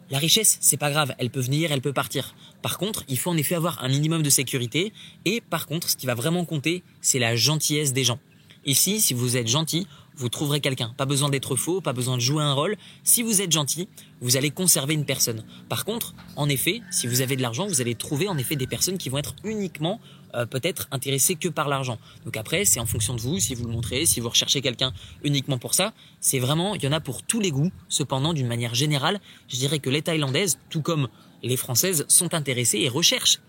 la 0.09 0.17
richesse, 0.17 0.57
c'est 0.59 0.77
pas 0.77 0.89
grave, 0.89 1.13
elle 1.19 1.29
peut 1.29 1.39
venir, 1.39 1.71
elle 1.71 1.81
peut 1.81 1.93
partir. 1.93 2.33
Par 2.63 2.79
contre, 2.79 3.03
il 3.07 3.19
faut 3.19 3.29
en 3.29 3.37
effet 3.37 3.53
avoir 3.53 3.83
un 3.83 3.89
minimum 3.89 4.23
de 4.23 4.29
sécurité. 4.31 4.91
Et 5.25 5.41
par 5.41 5.67
contre, 5.67 5.87
ce 5.87 5.95
qui 5.95 6.07
va 6.07 6.15
vraiment 6.15 6.45
compter, 6.45 6.83
c'est 7.01 7.19
la 7.19 7.35
gentillesse 7.35 7.93
des 7.93 8.03
gens. 8.03 8.19
Ici, 8.65 9.01
si 9.01 9.13
vous 9.13 9.37
êtes 9.37 9.47
gentil, 9.47 9.87
vous 10.19 10.29
trouverez 10.29 10.59
quelqu'un. 10.59 10.93
Pas 10.97 11.05
besoin 11.05 11.29
d'être 11.29 11.55
faux, 11.55 11.79
pas 11.79 11.93
besoin 11.93 12.17
de 12.17 12.21
jouer 12.21 12.43
un 12.43 12.53
rôle. 12.53 12.75
Si 13.03 13.23
vous 13.23 13.41
êtes 13.41 13.51
gentil, 13.51 13.87
vous 14.21 14.35
allez 14.35 14.51
conserver 14.51 14.93
une 14.93 15.05
personne. 15.05 15.45
Par 15.69 15.85
contre, 15.85 16.13
en 16.35 16.49
effet, 16.49 16.81
si 16.91 17.07
vous 17.07 17.21
avez 17.21 17.37
de 17.37 17.41
l'argent, 17.41 17.67
vous 17.67 17.79
allez 17.79 17.95
trouver 17.95 18.27
en 18.27 18.37
effet 18.37 18.57
des 18.57 18.67
personnes 18.67 18.97
qui 18.97 19.07
vont 19.09 19.17
être 19.17 19.33
uniquement 19.45 20.01
euh, 20.35 20.45
peut-être 20.45 20.89
intéressées 20.91 21.35
que 21.35 21.47
par 21.47 21.69
l'argent. 21.69 21.97
Donc 22.25 22.35
après, 22.35 22.65
c'est 22.65 22.81
en 22.81 22.85
fonction 22.85 23.15
de 23.15 23.21
vous, 23.21 23.39
si 23.39 23.55
vous 23.55 23.65
le 23.65 23.71
montrez, 23.71 24.05
si 24.05 24.19
vous 24.19 24.29
recherchez 24.29 24.61
quelqu'un 24.61 24.93
uniquement 25.23 25.57
pour 25.57 25.73
ça. 25.73 25.93
C'est 26.19 26.39
vraiment, 26.39 26.75
il 26.75 26.83
y 26.83 26.87
en 26.87 26.91
a 26.91 26.99
pour 26.99 27.23
tous 27.23 27.39
les 27.39 27.51
goûts. 27.51 27.71
Cependant, 27.87 28.33
d'une 28.33 28.47
manière 28.47 28.75
générale, 28.75 29.21
je 29.47 29.55
dirais 29.55 29.79
que 29.79 29.89
les 29.89 30.01
Thaïlandaises, 30.01 30.59
tout 30.69 30.81
comme 30.81 31.07
les 31.43 31.55
Françaises, 31.55 32.05
sont 32.09 32.33
intéressées 32.33 32.79
et 32.79 32.89
recherchent 32.89 33.39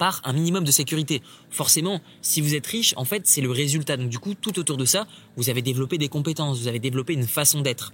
par 0.00 0.22
un 0.24 0.32
minimum 0.32 0.64
de 0.64 0.70
sécurité. 0.70 1.20
Forcément, 1.50 2.00
si 2.22 2.40
vous 2.40 2.54
êtes 2.54 2.66
riche, 2.66 2.94
en 2.96 3.04
fait, 3.04 3.26
c'est 3.26 3.42
le 3.42 3.50
résultat. 3.50 3.98
Donc 3.98 4.08
du 4.08 4.18
coup, 4.18 4.32
tout 4.32 4.58
autour 4.58 4.78
de 4.78 4.86
ça, 4.86 5.06
vous 5.36 5.50
avez 5.50 5.60
développé 5.60 5.98
des 5.98 6.08
compétences, 6.08 6.58
vous 6.58 6.68
avez 6.68 6.78
développé 6.78 7.12
une 7.12 7.26
façon 7.26 7.60
d'être. 7.60 7.92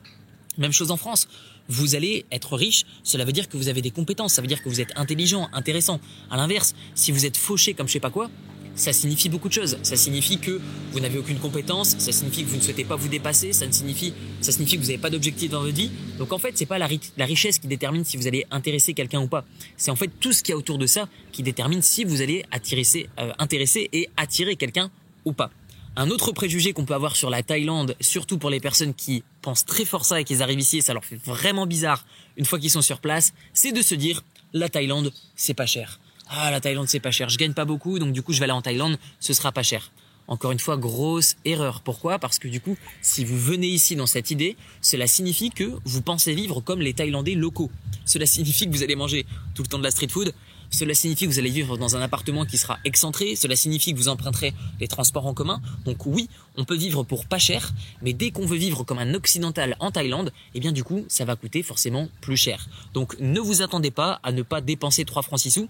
Même 0.56 0.70
chose 0.70 0.92
en 0.92 0.96
France. 0.96 1.26
Vous 1.68 1.96
allez 1.96 2.24
être 2.30 2.54
riche, 2.54 2.84
cela 3.02 3.24
veut 3.24 3.32
dire 3.32 3.48
que 3.48 3.56
vous 3.56 3.66
avez 3.66 3.82
des 3.82 3.90
compétences, 3.90 4.34
ça 4.34 4.40
veut 4.40 4.46
dire 4.46 4.62
que 4.62 4.68
vous 4.68 4.80
êtes 4.80 4.92
intelligent, 4.94 5.48
intéressant. 5.52 5.98
À 6.30 6.36
l'inverse, 6.36 6.76
si 6.94 7.10
vous 7.10 7.26
êtes 7.26 7.36
fauché 7.36 7.74
comme 7.74 7.88
je 7.88 7.94
sais 7.94 8.00
pas 8.00 8.10
quoi, 8.10 8.30
ça 8.76 8.92
signifie 8.92 9.28
beaucoup 9.28 9.48
de 9.48 9.54
choses. 9.54 9.78
Ça 9.82 9.96
signifie 9.96 10.38
que 10.38 10.60
vous 10.92 11.00
n'avez 11.00 11.18
aucune 11.18 11.38
compétence, 11.38 11.96
ça 11.98 12.12
signifie 12.12 12.44
que 12.44 12.50
vous 12.50 12.56
ne 12.56 12.60
souhaitez 12.60 12.84
pas 12.84 12.94
vous 12.94 13.08
dépasser, 13.08 13.52
ça 13.52 13.70
signifie, 13.70 14.12
ça 14.40 14.52
signifie 14.52 14.76
que 14.76 14.82
vous 14.82 14.88
n'avez 14.88 14.98
pas 14.98 15.10
d'objectif 15.10 15.50
dans 15.50 15.62
votre 15.62 15.74
vie. 15.74 15.90
Donc 16.18 16.32
en 16.32 16.38
fait, 16.38 16.52
c'est 16.56 16.66
pas 16.66 16.78
la, 16.78 16.86
richesse 16.86 17.58
qui 17.58 17.66
détermine 17.66 18.04
si 18.04 18.16
vous 18.16 18.26
allez 18.26 18.46
intéresser 18.50 18.94
quelqu'un 18.94 19.20
ou 19.20 19.28
pas. 19.28 19.44
C'est 19.76 19.90
en 19.90 19.96
fait 19.96 20.10
tout 20.20 20.32
ce 20.32 20.42
qu'il 20.42 20.52
y 20.52 20.54
a 20.54 20.58
autour 20.58 20.78
de 20.78 20.86
ça 20.86 21.08
qui 21.32 21.42
détermine 21.42 21.82
si 21.82 22.04
vous 22.04 22.22
allez 22.22 22.44
attirer, 22.50 22.82
euh, 23.18 23.32
intéresser 23.38 23.88
et 23.92 24.08
attirer 24.16 24.56
quelqu'un 24.56 24.90
ou 25.24 25.32
pas. 25.32 25.50
Un 25.98 26.10
autre 26.10 26.30
préjugé 26.32 26.74
qu'on 26.74 26.84
peut 26.84 26.94
avoir 26.94 27.16
sur 27.16 27.30
la 27.30 27.42
Thaïlande, 27.42 27.96
surtout 28.00 28.36
pour 28.36 28.50
les 28.50 28.60
personnes 28.60 28.92
qui 28.92 29.24
pensent 29.40 29.64
très 29.64 29.86
fort 29.86 30.04
ça 30.04 30.20
et 30.20 30.24
qui 30.24 30.42
arrivent 30.42 30.60
ici 30.60 30.78
et 30.78 30.82
ça 30.82 30.92
leur 30.92 31.04
fait 31.04 31.18
vraiment 31.24 31.66
bizarre 31.66 32.04
une 32.36 32.44
fois 32.44 32.58
qu'ils 32.58 32.70
sont 32.70 32.82
sur 32.82 33.00
place, 33.00 33.32
c'est 33.54 33.72
de 33.72 33.80
se 33.80 33.94
dire 33.94 34.22
la 34.52 34.68
Thaïlande, 34.68 35.10
c'est 35.36 35.54
pas 35.54 35.64
cher 35.64 35.98
ah 36.28 36.50
la 36.50 36.60
Thaïlande 36.60 36.88
c'est 36.88 37.00
pas 37.00 37.10
cher, 37.10 37.28
je 37.28 37.38
gagne 37.38 37.52
pas 37.52 37.64
beaucoup 37.64 37.98
donc 37.98 38.12
du 38.12 38.22
coup 38.22 38.32
je 38.32 38.38
vais 38.38 38.44
aller 38.44 38.52
en 38.52 38.62
Thaïlande, 38.62 38.98
ce 39.20 39.32
sera 39.32 39.52
pas 39.52 39.62
cher. 39.62 39.90
Encore 40.28 40.50
une 40.50 40.58
fois, 40.58 40.76
grosse 40.76 41.36
erreur. 41.44 41.80
Pourquoi? 41.82 42.18
Parce 42.18 42.38
que 42.38 42.48
du 42.48 42.60
coup, 42.60 42.76
si 43.00 43.24
vous 43.24 43.38
venez 43.38 43.68
ici 43.68 43.94
dans 43.94 44.06
cette 44.06 44.30
idée, 44.30 44.56
cela 44.80 45.06
signifie 45.06 45.50
que 45.50 45.70
vous 45.84 46.02
pensez 46.02 46.34
vivre 46.34 46.60
comme 46.60 46.80
les 46.80 46.94
Thaïlandais 46.94 47.34
locaux. 47.34 47.70
Cela 48.04 48.26
signifie 48.26 48.66
que 48.66 48.72
vous 48.72 48.82
allez 48.82 48.96
manger 48.96 49.24
tout 49.54 49.62
le 49.62 49.68
temps 49.68 49.78
de 49.78 49.84
la 49.84 49.90
street 49.90 50.08
food. 50.08 50.34
Cela 50.68 50.94
signifie 50.94 51.26
que 51.26 51.30
vous 51.30 51.38
allez 51.38 51.50
vivre 51.50 51.78
dans 51.78 51.96
un 51.96 52.00
appartement 52.00 52.44
qui 52.44 52.58
sera 52.58 52.78
excentré. 52.84 53.36
Cela 53.36 53.54
signifie 53.54 53.92
que 53.92 53.98
vous 53.98 54.08
emprunterez 54.08 54.52
les 54.80 54.88
transports 54.88 55.26
en 55.26 55.32
commun. 55.32 55.60
Donc 55.84 56.06
oui, 56.06 56.28
on 56.56 56.64
peut 56.64 56.76
vivre 56.76 57.04
pour 57.04 57.26
pas 57.26 57.38
cher, 57.38 57.72
mais 58.02 58.12
dès 58.12 58.32
qu'on 58.32 58.46
veut 58.46 58.56
vivre 58.56 58.82
comme 58.82 58.98
un 58.98 59.14
occidental 59.14 59.76
en 59.78 59.92
Thaïlande, 59.92 60.32
eh 60.54 60.60
bien 60.60 60.72
du 60.72 60.82
coup, 60.82 61.04
ça 61.06 61.24
va 61.24 61.36
coûter 61.36 61.62
forcément 61.62 62.08
plus 62.20 62.36
cher. 62.36 62.68
Donc 62.94 63.16
ne 63.20 63.38
vous 63.38 63.62
attendez 63.62 63.92
pas 63.92 64.18
à 64.24 64.32
ne 64.32 64.42
pas 64.42 64.60
dépenser 64.60 65.04
3 65.04 65.22
francs 65.22 65.38
6 65.38 65.52
sous 65.52 65.68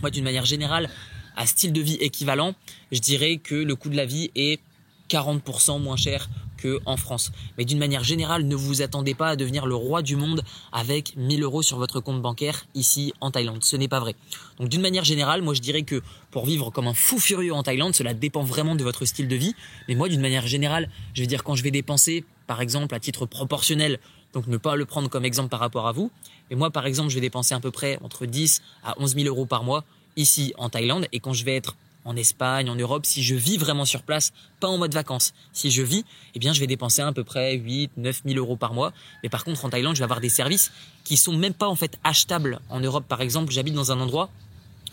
moi, 0.00 0.10
d'une 0.10 0.24
manière 0.24 0.44
générale, 0.44 0.88
à 1.36 1.46
style 1.46 1.72
de 1.72 1.80
vie 1.80 1.94
équivalent, 2.00 2.54
je 2.92 3.00
dirais 3.00 3.36
que 3.36 3.54
le 3.54 3.76
coût 3.76 3.88
de 3.88 3.96
la 3.96 4.06
vie 4.06 4.30
est 4.34 4.60
40% 5.08 5.80
moins 5.80 5.96
cher 5.96 6.28
qu'en 6.60 6.96
France. 6.96 7.30
Mais 7.56 7.64
d'une 7.64 7.78
manière 7.78 8.04
générale, 8.04 8.44
ne 8.44 8.54
vous 8.56 8.82
attendez 8.82 9.14
pas 9.14 9.28
à 9.28 9.36
devenir 9.36 9.66
le 9.66 9.74
roi 9.74 10.02
du 10.02 10.16
monde 10.16 10.42
avec 10.72 11.16
1000 11.16 11.42
euros 11.42 11.62
sur 11.62 11.78
votre 11.78 12.00
compte 12.00 12.20
bancaire 12.20 12.66
ici 12.74 13.12
en 13.20 13.30
Thaïlande. 13.30 13.62
Ce 13.62 13.76
n'est 13.76 13.88
pas 13.88 14.00
vrai. 14.00 14.16
Donc 14.58 14.68
d'une 14.68 14.80
manière 14.80 15.04
générale, 15.04 15.42
moi 15.42 15.54
je 15.54 15.60
dirais 15.60 15.82
que 15.82 16.02
pour 16.30 16.46
vivre 16.46 16.70
comme 16.70 16.88
un 16.88 16.94
fou 16.94 17.18
furieux 17.18 17.54
en 17.54 17.62
Thaïlande, 17.62 17.94
cela 17.94 18.14
dépend 18.14 18.42
vraiment 18.42 18.74
de 18.74 18.82
votre 18.82 19.04
style 19.04 19.28
de 19.28 19.36
vie. 19.36 19.54
Mais 19.88 19.94
moi 19.94 20.08
d'une 20.08 20.20
manière 20.20 20.46
générale, 20.46 20.90
je 21.14 21.22
veux 21.22 21.28
dire 21.28 21.44
quand 21.44 21.54
je 21.54 21.62
vais 21.62 21.70
dépenser, 21.70 22.24
par 22.46 22.60
exemple 22.60 22.94
à 22.94 23.00
titre 23.00 23.26
proportionnel, 23.26 24.00
donc 24.32 24.46
ne 24.46 24.56
pas 24.56 24.76
le 24.76 24.84
prendre 24.84 25.08
comme 25.08 25.24
exemple 25.24 25.48
par 25.48 25.60
rapport 25.60 25.86
à 25.88 25.92
vous. 25.92 26.10
Mais 26.50 26.56
moi, 26.56 26.70
par 26.70 26.86
exemple, 26.86 27.10
je 27.10 27.14
vais 27.14 27.20
dépenser 27.20 27.54
à 27.54 27.60
peu 27.60 27.70
près 27.70 27.98
entre 28.02 28.26
10 28.26 28.62
à 28.84 28.94
11 29.00 29.14
000 29.14 29.26
euros 29.26 29.46
par 29.46 29.64
mois 29.64 29.84
ici 30.16 30.52
en 30.58 30.68
Thaïlande. 30.68 31.06
Et 31.12 31.20
quand 31.20 31.32
je 31.32 31.44
vais 31.44 31.56
être 31.56 31.76
en 32.04 32.16
Espagne, 32.16 32.70
en 32.70 32.74
Europe, 32.74 33.04
si 33.04 33.22
je 33.22 33.34
vis 33.34 33.58
vraiment 33.58 33.84
sur 33.84 34.02
place, 34.02 34.32
pas 34.60 34.68
en 34.68 34.78
mode 34.78 34.94
vacances, 34.94 35.34
si 35.52 35.70
je 35.70 35.82
vis, 35.82 36.04
eh 36.34 36.38
bien, 36.38 36.52
je 36.52 36.60
vais 36.60 36.66
dépenser 36.66 37.02
à 37.02 37.12
peu 37.12 37.24
près 37.24 37.56
8, 37.56 37.92
9 37.96 38.22
000 38.24 38.38
euros 38.38 38.56
par 38.56 38.72
mois. 38.72 38.92
Mais 39.22 39.28
par 39.28 39.44
contre, 39.44 39.64
en 39.64 39.70
Thaïlande, 39.70 39.94
je 39.94 40.00
vais 40.00 40.04
avoir 40.04 40.20
des 40.20 40.30
services 40.30 40.72
qui 41.04 41.16
sont 41.16 41.36
même 41.36 41.54
pas 41.54 41.68
en 41.68 41.74
fait 41.74 41.98
achetables. 42.04 42.60
En 42.70 42.80
Europe, 42.80 43.04
par 43.06 43.20
exemple, 43.20 43.52
j'habite 43.52 43.74
dans 43.74 43.92
un 43.92 44.00
endroit 44.00 44.30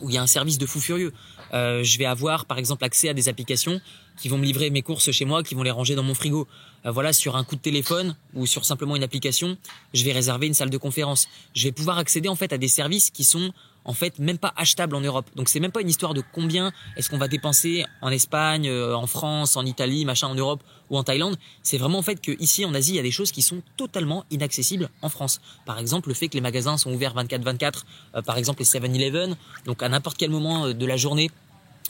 où 0.01 0.09
il 0.09 0.15
y 0.15 0.17
a 0.17 0.21
un 0.21 0.27
service 0.27 0.57
de 0.57 0.65
fou 0.65 0.79
furieux. 0.79 1.13
Euh, 1.53 1.83
je 1.83 1.97
vais 1.97 2.05
avoir 2.05 2.45
par 2.45 2.57
exemple 2.57 2.83
accès 2.83 3.09
à 3.09 3.13
des 3.13 3.29
applications 3.29 3.79
qui 4.17 4.29
vont 4.29 4.37
me 4.37 4.45
livrer 4.45 4.69
mes 4.69 4.81
courses 4.81 5.11
chez 5.11 5.25
moi, 5.25 5.43
qui 5.43 5.55
vont 5.55 5.63
les 5.63 5.71
ranger 5.71 5.95
dans 5.95 6.03
mon 6.03 6.15
frigo. 6.15 6.47
Euh, 6.85 6.91
voilà, 6.91 7.13
sur 7.13 7.35
un 7.35 7.43
coup 7.43 7.55
de 7.55 7.61
téléphone 7.61 8.15
ou 8.33 8.45
sur 8.45 8.65
simplement 8.65 8.95
une 8.95 9.03
application, 9.03 9.57
je 9.93 10.03
vais 10.03 10.11
réserver 10.11 10.47
une 10.47 10.53
salle 10.53 10.69
de 10.69 10.77
conférence. 10.77 11.27
Je 11.55 11.63
vais 11.63 11.71
pouvoir 11.71 11.97
accéder 11.97 12.29
en 12.29 12.35
fait 12.35 12.53
à 12.53 12.57
des 12.57 12.67
services 12.67 13.09
qui 13.09 13.23
sont 13.23 13.51
en 13.85 13.93
fait 13.93 14.19
même 14.19 14.37
pas 14.37 14.53
achetable 14.57 14.95
en 14.95 15.01
Europe. 15.01 15.27
Donc 15.35 15.47
c'est 15.47 15.59
même 15.59 15.71
pas 15.71 15.81
une 15.81 15.89
histoire 15.89 16.13
de 16.13 16.23
combien 16.33 16.71
est-ce 16.97 17.09
qu'on 17.09 17.17
va 17.17 17.27
dépenser 17.27 17.85
en 18.01 18.09
Espagne, 18.09 18.67
euh, 18.67 18.95
en 18.95 19.07
France, 19.07 19.55
en 19.55 19.65
Italie, 19.65 20.05
machin 20.05 20.27
en 20.27 20.35
Europe 20.35 20.61
ou 20.89 20.97
en 20.97 21.03
Thaïlande. 21.03 21.37
C'est 21.63 21.77
vraiment 21.77 21.99
en 21.99 22.03
fait 22.03 22.19
que 22.19 22.31
ici 22.41 22.65
en 22.65 22.73
Asie, 22.73 22.93
il 22.93 22.95
y 22.95 22.99
a 22.99 23.03
des 23.03 23.11
choses 23.11 23.31
qui 23.31 23.41
sont 23.41 23.61
totalement 23.77 24.25
inaccessibles 24.31 24.89
en 25.01 25.09
France. 25.09 25.39
Par 25.65 25.79
exemple, 25.79 26.09
le 26.09 26.15
fait 26.15 26.27
que 26.27 26.33
les 26.33 26.41
magasins 26.41 26.77
sont 26.77 26.91
ouverts 26.91 27.13
24/24, 27.15 27.85
euh, 28.15 28.21
par 28.21 28.37
exemple 28.37 28.59
les 28.59 28.65
7-Eleven, 28.65 29.35
donc 29.65 29.81
à 29.83 29.89
n'importe 29.89 30.17
quel 30.17 30.31
moment 30.31 30.65
euh, 30.65 30.73
de 30.73 30.85
la 30.85 30.97
journée, 30.97 31.29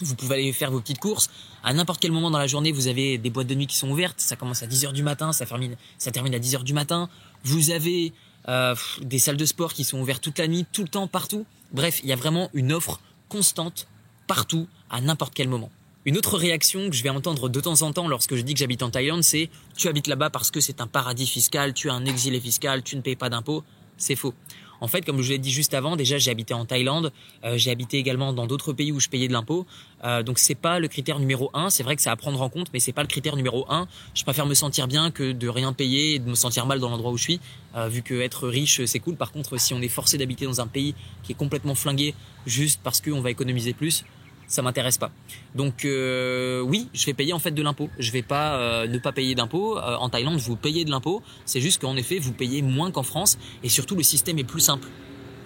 vous 0.02 0.16
pouvez 0.16 0.36
aller 0.36 0.52
faire 0.52 0.72
vos 0.72 0.82
petites 0.82 1.00
courses. 1.00 1.30
À 1.64 1.74
n'importe 1.74 2.02
quel 2.02 2.12
moment 2.12 2.30
dans 2.30 2.38
la 2.38 2.48
journée, 2.48 2.74
vous 2.74 2.88
avez 2.88 3.18
des 3.18 3.30
boîtes 3.30 3.48
de 3.48 3.56
nuit 3.56 3.68
qui 3.68 3.78
sont 3.78 3.90
ouvertes. 3.90 4.20
Ça 4.20 4.36
commence 4.36 4.62
à 4.62 4.68
10h 4.68 4.92
du 4.92 5.04
matin, 5.04 5.32
ça 5.32 5.46
termine, 5.46 5.78
ça 5.98 6.12
termine 6.12 6.36
à 6.36 6.40
10h 6.40 6.64
du 6.64 6.74
matin. 6.74 7.10
Vous 7.44 7.72
avez 7.72 8.12
euh, 8.48 8.76
des 9.02 9.20
salles 9.20 9.38
de 9.38 9.46
sport 9.46 9.74
qui 9.74 9.84
sont 9.84 10.00
ouvertes 10.00 10.24
toute 10.24 10.40
la 10.40 10.48
nuit, 10.48 10.66
tout 10.72 10.84
le 10.84 10.90
temps, 10.90 11.08
partout. 11.08 11.46
Bref, 11.72 12.00
il 12.04 12.10
y 12.10 12.14
a 12.14 12.16
vraiment 12.16 12.50
une 12.54 12.72
offre 12.72 13.00
constante 13.30 13.88
partout, 14.28 14.68
à 14.90 15.02
n'importe 15.02 15.34
quel 15.34 15.48
moment. 15.48 15.72
Une 16.06 16.18
autre 16.18 16.38
réaction 16.38 16.90
que 16.90 16.96
je 16.96 17.02
vais 17.02 17.10
entendre 17.10 17.50
de 17.50 17.60
temps 17.60 17.82
en 17.82 17.92
temps 17.92 18.08
lorsque 18.08 18.36
je 18.36 18.42
dis 18.42 18.54
que 18.54 18.60
j'habite 18.60 18.84
en 18.84 18.92
Thaïlande, 18.92 19.24
c'est 19.24 19.50
tu 19.76 19.88
habites 19.88 20.06
là-bas 20.06 20.30
parce 20.30 20.52
que 20.52 20.60
c'est 20.60 20.80
un 20.80 20.88
paradis 20.88 21.26
fiscal, 21.26 21.74
tu 21.74 21.90
as 21.90 21.94
un 21.94 22.06
exilé 22.06 22.40
fiscal, 22.40 22.84
tu 22.84 22.96
ne 22.96 23.02
payes 23.02 23.16
pas 23.16 23.30
d'impôts. 23.30 23.64
C'est 23.98 24.16
faux. 24.16 24.34
En 24.82 24.88
fait, 24.88 25.06
comme 25.06 25.22
je 25.22 25.30
l'ai 25.32 25.38
dit 25.38 25.52
juste 25.52 25.74
avant, 25.74 25.96
déjà 25.96 26.18
j'ai 26.18 26.32
habité 26.32 26.54
en 26.54 26.66
Thaïlande, 26.66 27.12
euh, 27.44 27.58
j'ai 27.58 27.72
habité 27.72 27.98
également 27.98 28.34
dans 28.34 28.48
d'autres 28.48 28.74
pays 28.74 28.92
où 28.92 29.00
je 29.00 29.10
payais 29.10 29.28
de 29.28 29.34
l'impôt. 29.34 29.66
Euh, 30.04 30.24
donc 30.24 30.40
c'est 30.40 30.56
pas 30.56 30.80
le 30.80 30.88
critère 30.88 31.20
numéro 31.20 31.50
un. 31.54 31.70
C'est 31.70 31.84
vrai 31.84 31.96
que 31.96 32.02
c'est 32.02 32.10
à 32.10 32.16
prendre 32.16 32.42
en 32.42 32.50
compte, 32.50 32.68
mais 32.74 32.80
c'est 32.80 32.92
pas 32.92 33.02
le 33.02 33.08
critère 33.08 33.36
numéro 33.36 33.66
un. 33.70 33.88
Je 34.14 34.24
préfère 34.24 34.46
me 34.46 34.54
sentir 34.54 34.88
bien 34.88 35.12
que 35.12 35.32
de 35.32 35.48
rien 35.48 35.74
payer 35.74 36.16
et 36.16 36.20
de 36.20 36.30
me 36.30 36.36
sentir 36.36 36.66
mal 36.66 36.80
dans 36.80 36.90
l'endroit 36.90 37.12
où 37.12 37.18
je 37.18 37.24
suis. 37.24 37.40
Euh, 37.76 37.88
vu 37.88 38.02
que 38.02 38.14
être 38.22 38.48
riche 38.48 38.84
c'est 38.86 39.00
cool. 39.00 39.16
Par 39.16 39.32
contre, 39.32 39.58
si 39.60 39.74
on 39.74 39.82
est 39.82 39.88
forcé 39.88 40.18
d'habiter 40.18 40.46
dans 40.46 40.62
un 40.62 40.68
pays 40.68 40.96
qui 41.24 41.32
est 41.32 41.36
complètement 41.36 41.76
flingué 41.76 42.14
juste 42.46 42.80
parce 42.84 43.02
qu'on 43.02 43.22
va 43.22 43.32
économiser 43.32 43.74
plus, 43.74 44.04
ça 44.48 44.62
m'intéresse 44.62 44.98
pas. 44.98 45.12
Donc 45.56 45.86
euh, 45.86 46.62
oui, 46.62 46.90
je 46.94 47.06
vais 47.06 47.14
payer 47.14 47.34
en 47.34 47.40
fait 47.40 47.52
de 47.52 47.62
l'impôt. 47.62 47.90
Je 48.00 48.12
vais 48.12 48.22
pas 48.22 48.56
euh, 48.56 48.88
ne 48.88 48.98
pas 49.00 49.12
payer 49.12 49.36
d'impôt. 49.36 49.78
Euh, 49.78 49.96
en 49.96 50.10
Thaïlande, 50.10 50.38
vous 50.38 50.56
payez 50.56 50.86
de 50.86 50.92
l'impôt. 50.92 51.22
C'est 51.46 51.62
juste 51.62 51.82
qu'en 51.82 51.96
effet, 51.96 52.20
vous 52.20 52.34
payez 52.34 52.62
moins 52.62 52.92
qu'en 52.92 53.04
France 53.04 53.38
et 53.64 53.70
surtout 53.70 53.96
le 53.96 54.04
système 54.04 54.40
est 54.40 54.44
plus 54.44 54.62
simple. 54.62 54.88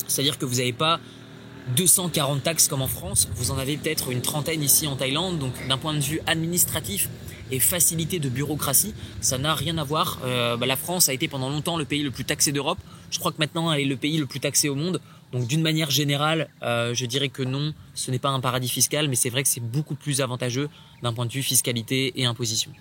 C'est-à-dire 0.07 0.37
que 0.37 0.45
vous 0.45 0.55
n'avez 0.55 0.73
pas 0.73 0.99
240 1.75 2.43
taxes 2.43 2.67
comme 2.67 2.81
en 2.81 2.87
France. 2.87 3.29
Vous 3.35 3.51
en 3.51 3.57
avez 3.57 3.77
peut-être 3.77 4.11
une 4.11 4.21
trentaine 4.21 4.63
ici 4.63 4.87
en 4.87 4.95
Thaïlande. 4.95 5.39
Donc 5.39 5.53
d'un 5.67 5.77
point 5.77 5.93
de 5.93 6.01
vue 6.01 6.19
administratif 6.27 7.09
et 7.51 7.59
facilité 7.59 8.19
de 8.19 8.29
bureaucratie, 8.29 8.93
ça 9.21 9.37
n'a 9.37 9.55
rien 9.55 9.77
à 9.77 9.83
voir. 9.83 10.19
Bah, 10.21 10.65
la 10.65 10.75
France 10.75 11.09
a 11.09 11.13
été 11.13 11.27
pendant 11.27 11.49
longtemps 11.49 11.77
le 11.77 11.85
pays 11.85 12.03
le 12.03 12.11
plus 12.11 12.25
taxé 12.25 12.51
d'Europe. 12.51 12.79
Je 13.11 13.19
crois 13.19 13.31
que 13.31 13.37
maintenant 13.39 13.71
elle 13.71 13.81
est 13.81 13.85
le 13.85 13.97
pays 13.97 14.17
le 14.17 14.25
plus 14.25 14.39
taxé 14.39 14.69
au 14.69 14.75
monde. 14.75 14.99
Donc 15.31 15.45
d'une 15.47 15.61
manière 15.61 15.91
générale, 15.91 16.49
euh, 16.63 16.93
je 16.93 17.05
dirais 17.05 17.29
que 17.29 17.43
non, 17.43 17.73
ce 17.93 18.09
n'est 18.09 18.19
pas 18.19 18.29
un 18.29 18.39
paradis 18.39 18.69
fiscal, 18.69 19.07
mais 19.07 19.15
c'est 19.15 19.29
vrai 19.29 19.43
que 19.43 19.49
c'est 19.49 19.59
beaucoup 19.61 19.95
plus 19.95 20.21
avantageux 20.21 20.69
d'un 21.03 21.13
point 21.13 21.25
de 21.25 21.31
vue 21.31 21.43
fiscalité 21.43 22.13
et 22.19 22.25
imposition. 22.25 22.71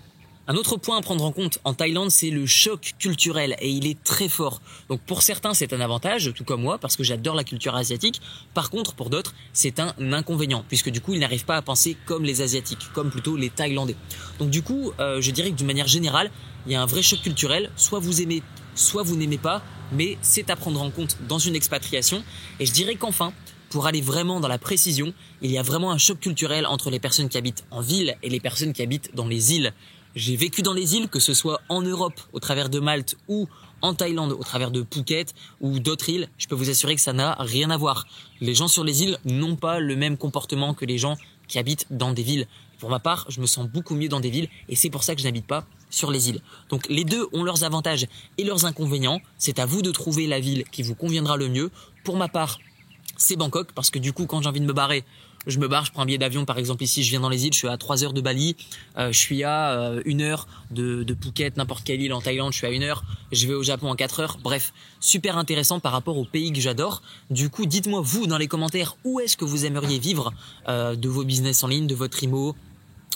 Un 0.51 0.55
autre 0.55 0.77
point 0.77 0.97
à 0.97 1.01
prendre 1.01 1.23
en 1.23 1.31
compte 1.31 1.59
en 1.63 1.75
Thaïlande, 1.75 2.09
c'est 2.09 2.31
le 2.31 2.47
choc 2.47 2.95
culturel 2.97 3.55
et 3.59 3.69
il 3.69 3.85
est 3.85 4.03
très 4.03 4.27
fort. 4.27 4.63
Donc 4.89 4.99
pour 5.01 5.21
certains, 5.21 5.53
c'est 5.53 5.73
un 5.73 5.79
avantage, 5.79 6.31
tout 6.33 6.43
comme 6.43 6.63
moi, 6.63 6.79
parce 6.79 6.95
que 6.95 7.03
j'adore 7.03 7.35
la 7.35 7.43
culture 7.43 7.75
asiatique. 7.75 8.19
Par 8.55 8.71
contre, 8.71 8.95
pour 8.95 9.11
d'autres, 9.11 9.35
c'est 9.53 9.79
un 9.79 9.93
inconvénient, 10.11 10.65
puisque 10.67 10.89
du 10.89 11.01
coup, 11.01 11.13
ils 11.13 11.19
n'arrivent 11.19 11.45
pas 11.45 11.57
à 11.57 11.61
penser 11.61 11.95
comme 12.07 12.23
les 12.23 12.41
Asiatiques, 12.41 12.91
comme 12.95 13.11
plutôt 13.11 13.37
les 13.37 13.51
Thaïlandais. 13.51 13.95
Donc 14.39 14.49
du 14.49 14.63
coup, 14.63 14.91
euh, 14.99 15.21
je 15.21 15.29
dirais 15.29 15.51
que 15.51 15.55
d'une 15.55 15.67
manière 15.67 15.87
générale, 15.87 16.31
il 16.65 16.71
y 16.71 16.75
a 16.75 16.81
un 16.81 16.87
vrai 16.87 17.03
choc 17.03 17.21
culturel. 17.21 17.69
Soit 17.75 17.99
vous 17.99 18.19
aimez, 18.23 18.41
soit 18.73 19.03
vous 19.03 19.17
n'aimez 19.17 19.37
pas, 19.37 19.61
mais 19.91 20.17
c'est 20.23 20.49
à 20.49 20.55
prendre 20.55 20.81
en 20.81 20.89
compte 20.89 21.17
dans 21.27 21.37
une 21.37 21.55
expatriation. 21.55 22.23
Et 22.59 22.65
je 22.65 22.73
dirais 22.73 22.95
qu'enfin, 22.95 23.33
pour 23.69 23.85
aller 23.85 24.01
vraiment 24.01 24.39
dans 24.39 24.47
la 24.47 24.57
précision, 24.57 25.13
il 25.43 25.51
y 25.51 25.59
a 25.59 25.61
vraiment 25.61 25.91
un 25.91 25.99
choc 25.99 26.19
culturel 26.19 26.65
entre 26.65 26.89
les 26.89 26.99
personnes 26.99 27.29
qui 27.29 27.37
habitent 27.37 27.65
en 27.69 27.81
ville 27.81 28.17
et 28.23 28.29
les 28.29 28.39
personnes 28.39 28.73
qui 28.73 28.81
habitent 28.81 29.13
dans 29.13 29.27
les 29.27 29.53
îles. 29.53 29.73
J'ai 30.15 30.35
vécu 30.35 30.63
dans 30.63 30.73
les 30.73 30.95
îles, 30.95 31.07
que 31.07 31.19
ce 31.19 31.35
soit 31.35 31.61
en 31.69 31.83
Europe 31.83 32.19
au 32.33 32.39
travers 32.39 32.69
de 32.69 32.79
Malte 32.79 33.15
ou 33.27 33.47
en 33.81 33.93
Thaïlande 33.93 34.31
au 34.31 34.43
travers 34.43 34.71
de 34.71 34.83
Phuket 34.91 35.35
ou 35.61 35.79
d'autres 35.79 36.09
îles, 36.09 36.29
je 36.37 36.47
peux 36.47 36.55
vous 36.55 36.69
assurer 36.69 36.95
que 36.95 37.01
ça 37.01 37.13
n'a 37.13 37.35
rien 37.35 37.69
à 37.69 37.77
voir. 37.77 38.07
Les 38.41 38.55
gens 38.55 38.67
sur 38.67 38.83
les 38.83 39.03
îles 39.03 39.17
n'ont 39.23 39.55
pas 39.55 39.79
le 39.79 39.95
même 39.95 40.17
comportement 40.17 40.73
que 40.73 40.83
les 40.85 40.97
gens 40.97 41.15
qui 41.47 41.59
habitent 41.59 41.85
dans 41.91 42.11
des 42.11 42.23
villes. 42.23 42.47
Pour 42.79 42.89
ma 42.89 42.99
part, 42.99 43.25
je 43.29 43.39
me 43.39 43.45
sens 43.45 43.67
beaucoup 43.67 43.95
mieux 43.95 44.09
dans 44.09 44.19
des 44.19 44.31
villes 44.31 44.49
et 44.67 44.75
c'est 44.75 44.89
pour 44.89 45.03
ça 45.03 45.13
que 45.13 45.21
je 45.21 45.25
n'habite 45.25 45.45
pas 45.45 45.65
sur 45.91 46.09
les 46.11 46.29
îles. 46.29 46.41
Donc 46.69 46.87
les 46.89 47.03
deux 47.03 47.27
ont 47.31 47.43
leurs 47.43 47.63
avantages 47.63 48.07
et 48.37 48.43
leurs 48.43 48.65
inconvénients. 48.65 49.21
C'est 49.37 49.59
à 49.59 49.65
vous 49.65 49.81
de 49.81 49.91
trouver 49.91 50.25
la 50.27 50.39
ville 50.39 50.63
qui 50.71 50.81
vous 50.81 50.95
conviendra 50.95 51.37
le 51.37 51.49
mieux. 51.49 51.71
Pour 52.03 52.17
ma 52.17 52.29
part, 52.29 52.59
c'est 53.17 53.35
Bangkok 53.35 53.73
parce 53.73 53.91
que 53.91 53.99
du 53.99 54.11
coup, 54.13 54.25
quand 54.25 54.41
j'ai 54.41 54.49
envie 54.49 54.61
de 54.61 54.65
me 54.65 54.73
barrer, 54.73 55.03
je 55.47 55.59
me 55.59 55.67
barre, 55.67 55.85
je 55.85 55.91
prends 55.91 56.01
un 56.01 56.05
billet 56.05 56.17
d'avion. 56.17 56.45
Par 56.45 56.57
exemple, 56.57 56.83
ici, 56.83 57.03
je 57.03 57.09
viens 57.09 57.19
dans 57.19 57.29
les 57.29 57.45
îles, 57.45 57.53
je 57.53 57.59
suis 57.59 57.67
à 57.67 57.77
3 57.77 58.03
heures 58.03 58.13
de 58.13 58.21
Bali, 58.21 58.55
euh, 58.97 59.11
je 59.11 59.17
suis 59.17 59.43
à 59.43 59.71
euh, 59.71 60.01
une 60.05 60.21
heure 60.21 60.47
de, 60.71 61.03
de 61.03 61.15
Phuket, 61.19 61.57
n'importe 61.57 61.83
quelle 61.83 62.01
île 62.01 62.13
en 62.13 62.21
Thaïlande, 62.21 62.51
je 62.51 62.57
suis 62.57 62.67
à 62.67 62.71
une 62.71 62.83
heure, 62.83 63.03
je 63.31 63.47
vais 63.47 63.53
au 63.53 63.63
Japon 63.63 63.89
en 63.89 63.95
4 63.95 64.19
heures. 64.19 64.37
Bref, 64.43 64.73
super 64.99 65.37
intéressant 65.37 65.79
par 65.79 65.91
rapport 65.91 66.17
au 66.17 66.25
pays 66.25 66.51
que 66.51 66.59
j'adore. 66.59 67.01
Du 67.29 67.49
coup, 67.49 67.65
dites-moi 67.65 68.01
vous 68.03 68.27
dans 68.27 68.37
les 68.37 68.47
commentaires 68.47 68.97
où 69.03 69.19
est-ce 69.19 69.37
que 69.37 69.45
vous 69.45 69.65
aimeriez 69.65 69.99
vivre 69.99 70.33
euh, 70.67 70.95
de 70.95 71.09
vos 71.09 71.23
business 71.23 71.63
en 71.63 71.67
ligne, 71.67 71.87
de 71.87 71.95
votre 71.95 72.21
IMO, 72.23 72.55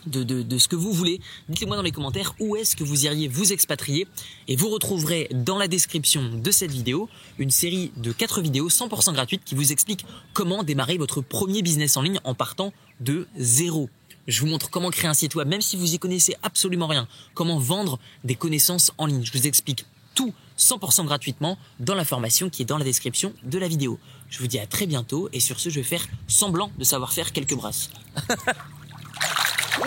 de, 0.05 0.57
ce 0.57 0.67
que 0.67 0.75
vous 0.75 0.91
voulez. 0.91 1.19
Dites-moi 1.49 1.75
dans 1.75 1.83
les 1.83 1.91
commentaires 1.91 2.35
où 2.39 2.55
est-ce 2.55 2.75
que 2.75 2.83
vous 2.83 3.05
iriez 3.05 3.27
vous 3.27 3.53
expatrier 3.53 4.07
et 4.47 4.55
vous 4.55 4.69
retrouverez 4.69 5.27
dans 5.31 5.57
la 5.57 5.67
description 5.67 6.29
de 6.33 6.51
cette 6.51 6.71
vidéo 6.71 7.09
une 7.37 7.51
série 7.51 7.91
de 7.97 8.11
4 8.11 8.41
vidéos 8.41 8.69
100% 8.69 9.13
gratuites 9.13 9.43
qui 9.43 9.55
vous 9.55 9.71
expliquent 9.71 10.05
comment 10.33 10.63
démarrer 10.63 10.97
votre 10.97 11.21
premier 11.21 11.61
business 11.61 11.97
en 11.97 12.01
ligne 12.01 12.19
en 12.23 12.33
partant 12.33 12.73
de 12.99 13.27
zéro. 13.37 13.89
Je 14.27 14.39
vous 14.39 14.47
montre 14.47 14.69
comment 14.69 14.89
créer 14.89 15.09
un 15.09 15.13
site 15.13 15.35
web 15.35 15.47
même 15.47 15.61
si 15.61 15.75
vous 15.75 15.93
y 15.93 15.99
connaissez 15.99 16.35
absolument 16.43 16.87
rien, 16.87 17.07
comment 17.33 17.59
vendre 17.59 17.99
des 18.23 18.35
connaissances 18.35 18.91
en 18.97 19.05
ligne. 19.05 19.23
Je 19.23 19.37
vous 19.37 19.47
explique 19.47 19.85
tout 20.15 20.33
100% 20.57 21.05
gratuitement 21.05 21.57
dans 21.79 21.95
la 21.95 22.05
formation 22.05 22.49
qui 22.49 22.61
est 22.61 22.65
dans 22.65 22.77
la 22.77 22.85
description 22.85 23.33
de 23.43 23.57
la 23.57 23.67
vidéo. 23.67 23.99
Je 24.29 24.39
vous 24.39 24.47
dis 24.47 24.59
à 24.59 24.67
très 24.67 24.85
bientôt 24.85 25.29
et 25.33 25.39
sur 25.39 25.59
ce 25.59 25.69
je 25.69 25.75
vais 25.79 25.83
faire 25.83 26.07
semblant 26.27 26.71
de 26.77 26.83
savoir 26.83 27.11
faire 27.11 27.31
quelques 27.31 27.55
brasses. 27.55 27.89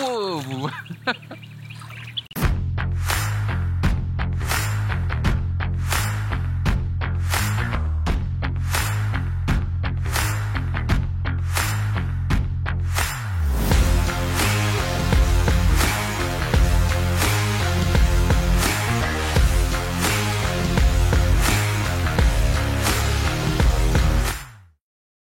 ovo. 0.01 0.69